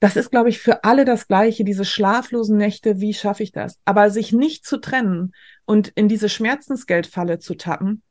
das 0.00 0.16
ist, 0.16 0.30
glaube 0.30 0.48
ich, 0.48 0.60
für 0.60 0.84
alle 0.84 1.04
das 1.04 1.26
Gleiche, 1.26 1.64
diese 1.64 1.84
schlaflosen 1.84 2.56
Nächte, 2.56 3.00
wie 3.00 3.14
schaffe 3.14 3.42
ich 3.42 3.52
das? 3.52 3.80
Aber 3.84 4.10
sich 4.10 4.32
nicht 4.32 4.64
zu 4.64 4.78
trennen 4.78 5.32
und 5.64 5.88
in 5.88 6.08
diese 6.08 6.28
Schmerzensgeldfalle 6.28 7.38
zu 7.38 7.54
tappen, 7.54 8.02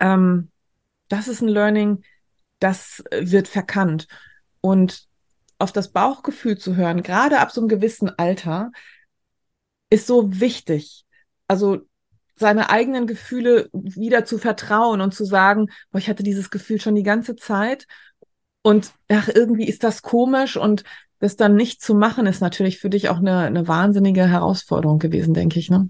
ähm, 0.00 0.50
das 1.08 1.28
ist 1.28 1.42
ein 1.42 1.48
Learning, 1.48 2.02
das 2.58 3.04
wird 3.12 3.46
verkannt. 3.46 4.08
Und 4.60 5.06
auf 5.58 5.72
das 5.72 5.92
Bauchgefühl 5.92 6.58
zu 6.58 6.76
hören, 6.76 7.02
gerade 7.02 7.38
ab 7.38 7.52
so 7.52 7.60
einem 7.60 7.68
gewissen 7.68 8.10
Alter, 8.18 8.72
ist 9.90 10.06
so 10.06 10.40
wichtig. 10.40 11.04
Also 11.46 11.86
seine 12.34 12.68
eigenen 12.68 13.06
Gefühle 13.06 13.70
wieder 13.72 14.24
zu 14.24 14.38
vertrauen 14.38 15.00
und 15.00 15.14
zu 15.14 15.24
sagen, 15.24 15.68
boah, 15.90 15.98
ich 15.98 16.08
hatte 16.08 16.22
dieses 16.22 16.50
Gefühl 16.50 16.80
schon 16.80 16.94
die 16.94 17.02
ganze 17.02 17.36
Zeit 17.36 17.86
und 18.66 18.94
ach, 19.08 19.28
irgendwie 19.28 19.68
ist 19.68 19.84
das 19.84 20.02
komisch 20.02 20.56
und 20.56 20.82
das 21.20 21.36
dann 21.36 21.54
nicht 21.54 21.80
zu 21.80 21.94
machen, 21.94 22.26
ist 22.26 22.40
natürlich 22.40 22.80
für 22.80 22.90
dich 22.90 23.08
auch 23.08 23.18
eine, 23.18 23.42
eine 23.42 23.68
wahnsinnige 23.68 24.26
Herausforderung 24.26 24.98
gewesen, 24.98 25.34
denke 25.34 25.60
ich, 25.60 25.70
ne? 25.70 25.88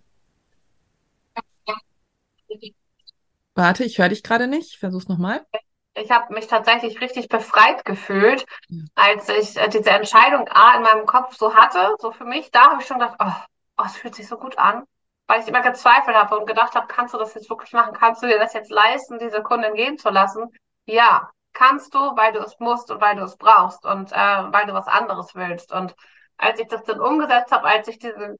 Warte, 3.54 3.82
ich 3.84 3.96
höre 3.96 4.10
dich 4.10 4.22
gerade 4.22 4.46
nicht. 4.46 4.72
Ich 4.72 4.78
versuch's 4.78 5.08
nochmal. 5.08 5.46
ich 5.94 6.10
habe 6.10 6.34
mich 6.34 6.48
tatsächlich 6.48 7.00
richtig 7.00 7.30
befreit 7.30 7.82
gefühlt, 7.86 8.44
als 8.94 9.26
ich 9.30 9.56
äh, 9.56 9.70
diese 9.70 9.88
Entscheidung 9.88 10.46
A 10.48 10.76
in 10.76 10.82
meinem 10.82 11.06
Kopf 11.06 11.34
so 11.34 11.54
hatte, 11.54 11.96
so 11.98 12.12
für 12.12 12.26
mich. 12.26 12.50
Da 12.50 12.72
habe 12.72 12.82
ich 12.82 12.86
schon 12.86 12.98
gedacht, 12.98 13.16
oh, 13.18 13.32
oh, 13.78 13.84
es 13.86 13.96
fühlt 13.96 14.14
sich 14.14 14.28
so 14.28 14.36
gut 14.36 14.58
an, 14.58 14.84
weil 15.28 15.40
ich 15.40 15.48
immer 15.48 15.62
gezweifelt 15.62 16.14
habe 16.14 16.36
und 16.36 16.46
gedacht 16.46 16.74
habe, 16.74 16.88
kannst 16.88 17.14
du 17.14 17.18
das 17.18 17.32
jetzt 17.32 17.48
wirklich 17.48 17.72
machen? 17.72 17.94
Kannst 17.94 18.22
du 18.22 18.26
dir 18.26 18.38
das 18.38 18.52
jetzt 18.52 18.70
leisten, 18.70 19.18
diese 19.18 19.42
Kundin 19.42 19.72
gehen 19.72 19.96
zu 19.96 20.10
lassen? 20.10 20.52
Ja, 20.84 21.30
kannst 21.56 21.94
du, 21.94 21.98
weil 22.16 22.32
du 22.32 22.40
es 22.40 22.58
musst 22.60 22.90
und 22.90 23.00
weil 23.00 23.16
du 23.16 23.22
es 23.24 23.36
brauchst 23.36 23.84
und 23.86 24.12
äh, 24.12 24.16
weil 24.16 24.66
du 24.66 24.74
was 24.74 24.86
anderes 24.86 25.34
willst. 25.34 25.72
Und 25.72 25.94
als 26.36 26.60
ich 26.60 26.68
das 26.68 26.84
dann 26.84 27.00
umgesetzt 27.00 27.50
habe, 27.50 27.66
als 27.66 27.88
ich 27.88 27.98
diese, 27.98 28.36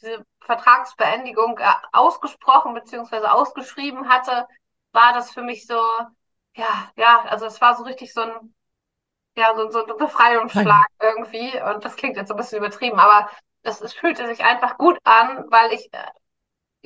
diese 0.00 0.24
Vertragsbeendigung 0.40 1.58
äh, 1.58 1.64
ausgesprochen 1.92 2.74
bzw. 2.74 3.26
ausgeschrieben 3.26 4.08
hatte, 4.08 4.46
war 4.92 5.12
das 5.14 5.30
für 5.32 5.42
mich 5.42 5.66
so, 5.66 5.80
ja, 6.56 6.90
ja, 6.96 7.24
also 7.28 7.46
es 7.46 7.60
war 7.60 7.74
so 7.76 7.84
richtig 7.84 8.12
so 8.12 8.20
ein, 8.22 8.54
ja, 9.36 9.54
so, 9.56 9.70
so 9.70 9.86
ein 9.86 9.96
Befreiungsschlag 9.96 10.86
irgendwie. 11.00 11.60
Und 11.62 11.84
das 11.84 11.96
klingt 11.96 12.16
jetzt 12.16 12.28
so 12.28 12.34
ein 12.34 12.38
bisschen 12.38 12.58
übertrieben, 12.58 12.98
aber 12.98 13.30
es, 13.62 13.80
es 13.80 13.94
fühlte 13.94 14.26
sich 14.26 14.44
einfach 14.44 14.76
gut 14.78 14.98
an, 15.04 15.46
weil 15.50 15.72
ich, 15.72 15.92
äh, 15.92 15.98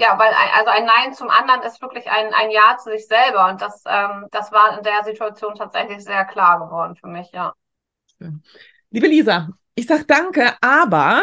ja, 0.02 0.18
weil 0.18 0.32
ein, 0.34 0.48
also 0.54 0.70
ein 0.70 0.84
Nein 0.84 1.14
zum 1.14 1.30
anderen 1.30 1.62
ist 1.62 1.80
wirklich 1.80 2.10
ein, 2.10 2.34
ein 2.34 2.50
Ja 2.50 2.76
zu 2.76 2.90
sich 2.90 3.06
selber. 3.06 3.48
Und 3.48 3.62
das, 3.62 3.84
ähm, 3.86 4.26
das 4.32 4.50
war 4.50 4.76
in 4.76 4.82
der 4.82 5.04
Situation 5.04 5.54
tatsächlich 5.54 6.02
sehr 6.02 6.24
klar 6.24 6.58
geworden 6.58 6.96
für 6.96 7.06
mich, 7.06 7.30
ja. 7.30 7.54
Liebe 8.90 9.06
Lisa, 9.06 9.50
ich 9.76 9.86
sag 9.86 10.08
danke, 10.08 10.56
aber 10.60 11.22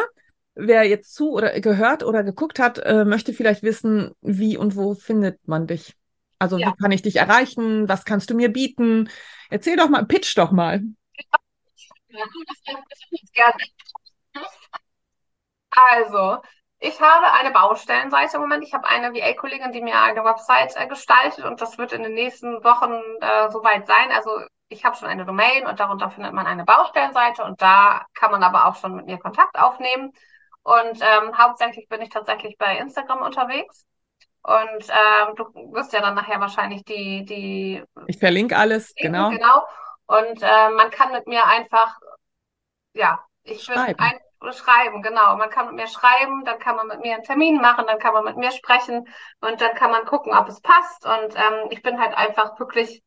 wer 0.56 0.84
jetzt 0.86 1.14
zu 1.14 1.32
oder 1.32 1.60
gehört 1.60 2.04
oder 2.04 2.24
geguckt 2.24 2.60
hat, 2.60 2.78
äh, 2.80 3.04
möchte 3.04 3.34
vielleicht 3.34 3.64
wissen, 3.64 4.16
wie 4.22 4.58
und 4.58 4.78
wo 4.78 4.96
findet 4.96 5.46
man 5.46 5.68
dich? 5.68 5.96
Also 6.40 6.58
ja. 6.58 6.68
wie 6.68 6.82
kann 6.82 6.92
ich 6.92 7.02
dich 7.02 7.18
erreichen? 7.18 7.90
Was 7.90 8.06
kannst 8.06 8.30
du 8.30 8.36
mir 8.36 8.52
bieten? 8.52 9.10
Erzähl 9.50 9.76
doch 9.76 9.90
mal, 9.90 10.06
pitch 10.06 10.38
doch 10.38 10.52
mal. 10.52 10.82
Also, 15.72 16.42
ich 16.80 17.00
habe 17.02 17.34
eine 17.34 17.52
Baustellenseite 17.52 18.36
im 18.38 18.42
Moment. 18.42 18.64
Ich 18.64 18.74
habe 18.74 18.88
eine 18.88 19.14
VA-Kollegin, 19.14 19.72
die 19.72 19.82
mir 19.82 20.02
eine 20.02 20.24
Website 20.24 20.76
äh, 20.78 20.88
gestaltet 20.88 21.44
und 21.44 21.60
das 21.62 21.78
wird 21.78 21.92
in 21.92 22.04
den 22.04 22.14
nächsten 22.14 22.64
Wochen 22.64 23.02
äh, 23.20 23.52
soweit 23.52 23.86
sein. 23.86 24.12
Also 24.14 24.32
ich 24.70 24.86
habe 24.86 24.96
schon 24.96 25.10
eine 25.10 25.26
Domain 25.26 25.68
und 25.68 25.80
darunter 25.80 26.10
findet 26.10 26.34
man 26.34 26.48
eine 26.48 26.64
Baustellenseite 26.64 27.44
und 27.44 27.62
da 27.62 28.06
kann 28.14 28.32
man 28.32 28.44
aber 28.44 28.66
auch 28.66 28.76
schon 28.76 28.96
mit 28.96 29.08
mir 29.08 29.18
Kontakt 29.18 29.58
aufnehmen. 29.60 30.14
Und 30.64 31.02
ähm, 31.02 31.38
hauptsächlich 31.38 31.90
bin 31.90 32.02
ich 32.02 32.10
tatsächlich 32.10 32.58
bei 32.58 32.78
Instagram 32.78 33.24
unterwegs. 33.24 33.86
Und 34.42 34.88
ähm, 34.88 35.36
du 35.36 35.44
wirst 35.74 35.92
ja 35.92 36.00
dann 36.00 36.16
nachher 36.16 36.40
wahrscheinlich 36.40 36.84
die, 36.86 37.26
die. 37.26 37.84
Ich 38.08 38.20
verlinke 38.20 38.56
alles, 38.56 38.94
genau. 38.96 39.32
Genau. 39.32 39.64
Und 40.06 40.42
äh, 40.42 40.70
man 40.70 40.90
kann 40.92 41.12
mit 41.12 41.28
mir 41.28 41.46
einfach, 41.46 42.00
ja, 42.94 43.20
ich 43.44 43.68
würde 43.68 43.96
ein 43.98 44.20
schreiben, 44.52 45.02
genau. 45.02 45.36
Man 45.38 45.50
kann 45.50 45.68
mit 45.68 45.76
mir 45.76 45.88
schreiben, 45.88 46.44
dann 46.46 46.60
kann 46.60 46.76
man 46.76 46.88
mit 46.88 47.02
mir 47.02 47.16
einen 47.16 47.24
Termin 47.24 47.62
machen, 47.62 47.86
dann 47.88 48.00
kann 48.00 48.14
man 48.14 48.24
mit 48.26 48.38
mir 48.38 48.52
sprechen 48.52 49.08
und 49.42 49.62
dann 49.62 49.76
kann 49.76 49.92
man 49.92 50.06
gucken, 50.06 50.34
ob 50.34 50.48
es 50.48 50.62
passt. 50.62 51.06
Und 51.06 51.36
ähm, 51.36 51.68
ich 51.72 51.82
bin 51.82 52.00
halt 52.00 52.16
einfach 52.18 52.60
wirklich 52.60 53.04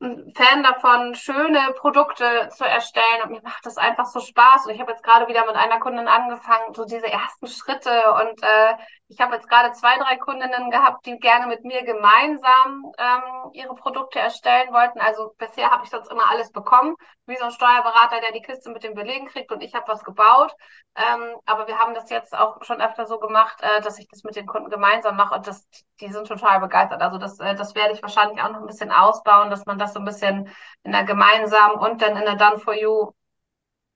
Fan 0.00 0.62
davon, 0.62 1.14
schöne 1.14 1.72
Produkte 1.78 2.50
zu 2.54 2.64
erstellen 2.64 3.22
und 3.24 3.30
mir 3.30 3.42
macht 3.42 3.64
das 3.64 3.78
einfach 3.78 4.06
so 4.06 4.20
Spaß. 4.20 4.66
Und 4.66 4.74
ich 4.74 4.80
habe 4.80 4.90
jetzt 4.92 5.02
gerade 5.02 5.28
wieder 5.28 5.46
mit 5.46 5.56
einer 5.56 5.80
Kundin 5.80 6.08
angefangen, 6.08 6.74
so 6.74 6.84
diese 6.84 7.10
ersten 7.10 7.46
Schritte. 7.46 7.90
Und 8.12 8.42
äh, 8.42 8.74
ich 9.14 9.20
habe 9.20 9.36
jetzt 9.36 9.48
gerade 9.48 9.72
zwei, 9.72 9.96
drei 9.96 10.16
Kundinnen 10.16 10.70
gehabt, 10.70 11.06
die 11.06 11.18
gerne 11.18 11.46
mit 11.46 11.64
mir 11.64 11.84
gemeinsam 11.84 12.92
ähm, 12.98 13.52
ihre 13.52 13.74
Produkte 13.76 14.18
erstellen 14.18 14.72
wollten. 14.72 14.98
Also 15.00 15.32
bisher 15.38 15.70
habe 15.70 15.84
ich 15.84 15.90
sonst 15.90 16.10
immer 16.10 16.28
alles 16.30 16.50
bekommen, 16.50 16.96
wie 17.26 17.36
so 17.36 17.44
ein 17.44 17.52
Steuerberater, 17.52 18.20
der 18.20 18.32
die 18.32 18.42
Kiste 18.42 18.70
mit 18.70 18.82
den 18.82 18.94
Belegen 18.94 19.28
kriegt 19.28 19.52
und 19.52 19.62
ich 19.62 19.72
habe 19.72 19.86
was 19.86 20.02
gebaut. 20.02 20.52
Ähm, 20.96 21.36
aber 21.46 21.68
wir 21.68 21.78
haben 21.78 21.94
das 21.94 22.10
jetzt 22.10 22.36
auch 22.36 22.62
schon 22.64 22.80
öfter 22.80 23.06
so 23.06 23.20
gemacht, 23.20 23.56
äh, 23.60 23.80
dass 23.82 24.00
ich 24.00 24.08
das 24.08 24.24
mit 24.24 24.34
den 24.34 24.46
Kunden 24.46 24.68
gemeinsam 24.68 25.16
mache 25.16 25.36
und 25.36 25.46
das, 25.46 25.64
die 26.00 26.12
sind 26.12 26.26
total 26.26 26.58
begeistert. 26.58 27.00
Also 27.00 27.16
das, 27.18 27.38
äh, 27.38 27.54
das 27.54 27.76
werde 27.76 27.94
ich 27.94 28.02
wahrscheinlich 28.02 28.42
auch 28.42 28.50
noch 28.50 28.60
ein 28.60 28.66
bisschen 28.66 28.90
ausbauen, 28.90 29.48
dass 29.50 29.64
man 29.64 29.78
das 29.78 29.92
so 29.92 30.00
ein 30.00 30.04
bisschen 30.04 30.50
in 30.82 30.90
der 30.90 31.04
gemeinsamen 31.04 31.76
und 31.76 32.02
dann 32.02 32.16
in 32.16 32.24
der 32.24 32.34
Done 32.34 32.58
for 32.58 32.74
You 32.74 33.12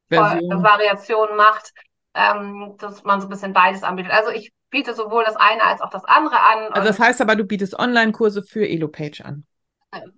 Version. 0.08 0.62
Variation 0.62 1.36
macht, 1.36 1.72
ähm, 2.14 2.76
dass 2.78 3.02
man 3.02 3.20
so 3.20 3.26
ein 3.26 3.30
bisschen 3.30 3.52
beides 3.52 3.82
anbietet. 3.82 4.12
Also 4.12 4.30
ich 4.30 4.52
biete 4.70 4.94
sowohl 4.94 5.24
das 5.24 5.36
eine 5.36 5.64
als 5.64 5.80
auch 5.80 5.90
das 5.90 6.04
andere 6.04 6.38
an. 6.38 6.72
Also 6.72 6.88
das 6.88 6.98
heißt 6.98 7.20
aber, 7.20 7.36
du 7.36 7.44
bietest 7.44 7.78
Online-Kurse 7.78 8.42
für 8.42 8.68
Elopage 8.68 9.24
an. 9.24 9.44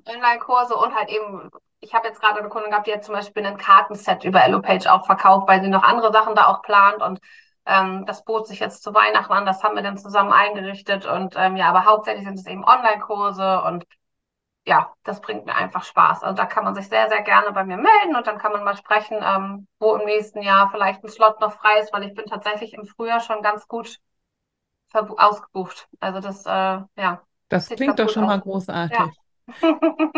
Online-Kurse 0.07 0.75
und 0.75 0.95
halt 0.95 1.09
eben, 1.11 1.51
ich 1.81 1.95
habe 1.95 2.09
jetzt 2.09 2.21
gerade 2.21 2.41
eine 2.41 2.49
Kundin 2.49 2.71
gehabt, 2.71 2.87
die 2.87 2.93
hat 2.93 3.05
zum 3.05 3.15
Beispiel 3.15 3.47
ein 3.47 3.57
Kartenset 3.57 4.25
über 4.25 4.43
Elopage 4.43 4.93
auch 4.93 5.07
verkauft, 5.07 5.49
weil 5.49 5.63
sie 5.63 5.69
noch 5.69 5.85
andere 5.85 6.13
Sachen 6.13 6.35
da 6.35 6.47
auch 6.47 6.63
plant 6.63 7.03
und 7.03 7.21
ähm, 7.67 8.05
das 8.07 8.25
bot 8.25 8.49
sich 8.49 8.59
jetzt 8.59 8.83
zu 8.83 8.95
Weihnachten 8.95 9.33
an, 9.33 9.47
das 9.47 9.63
haben 9.63 9.77
wir 9.77 9.83
dann 9.83 9.99
zusammen 9.99 10.33
eingerichtet 10.33 11.07
und 11.07 11.35
ähm, 11.37 11.57
ja, 11.57 11.69
aber 11.69 11.85
hauptsächlich 11.85 12.25
sind 12.25 12.39
es 12.39 12.47
eben 12.47 12.65
Online-Kurse 12.65 13.63
und 13.63 13.85
ja, 14.67 14.93
das 15.05 15.21
bringt 15.21 15.47
mir 15.47 15.55
einfach 15.55 15.85
Spaß. 15.85 16.23
Also 16.23 16.37
da 16.37 16.47
kann 16.47 16.65
man 16.65 16.75
sich 16.75 16.89
sehr, 16.89 17.09
sehr 17.09 17.23
gerne 17.23 17.53
bei 17.53 17.65
mir 17.65 17.77
melden 17.77 18.15
und 18.17 18.27
dann 18.27 18.39
kann 18.39 18.53
man 18.53 18.65
mal 18.65 18.77
sprechen, 18.77 19.19
ähm, 19.23 19.67
wo 19.79 19.95
im 19.97 20.05
nächsten 20.05 20.43
Jahr 20.43 20.71
vielleicht 20.71 21.03
ein 21.03 21.09
Slot 21.09 21.41
noch 21.41 21.53
frei 21.53 21.81
ist, 21.81 21.93
weil 21.93 22.05
ich 22.05 22.15
bin 22.15 22.27
tatsächlich 22.27 22.75
im 22.75 22.85
Frühjahr 22.85 23.21
schon 23.21 23.43
ganz 23.43 23.67
gut 23.69 23.99
ausgebucht. 24.93 25.89
Also 26.01 26.21
das, 26.21 26.45
äh, 26.47 26.51
ja. 26.51 27.23
Das 27.49 27.69
klingt 27.69 27.99
doch 27.99 28.09
schon 28.09 28.25
aus. 28.25 28.29
mal 28.29 28.41
großartig. 28.41 28.99
Ja. 28.99 29.11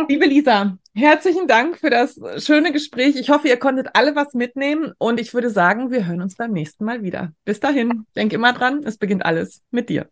Liebe 0.09 0.27
Lisa, 0.27 0.77
herzlichen 0.95 1.47
Dank 1.47 1.79
für 1.79 1.91
das 1.91 2.21
schöne 2.39 2.73
Gespräch. 2.73 3.17
Ich 3.17 3.31
hoffe, 3.31 3.49
ihr 3.49 3.59
konntet 3.59 3.89
alle 3.95 4.15
was 4.15 4.35
mitnehmen 4.35 4.93
und 4.99 5.19
ich 5.19 5.33
würde 5.33 5.49
sagen, 5.49 5.91
wir 5.91 6.07
hören 6.07 6.21
uns 6.21 6.37
beim 6.37 6.53
nächsten 6.53 6.85
Mal 6.85 7.03
wieder. 7.03 7.33
Bis 7.45 7.61
dahin, 7.61 8.07
denk 8.15 8.33
immer 8.33 8.53
dran, 8.53 8.83
es 8.85 8.99
beginnt 8.99 9.25
alles 9.25 9.63
mit 9.71 9.89
dir. 9.89 10.09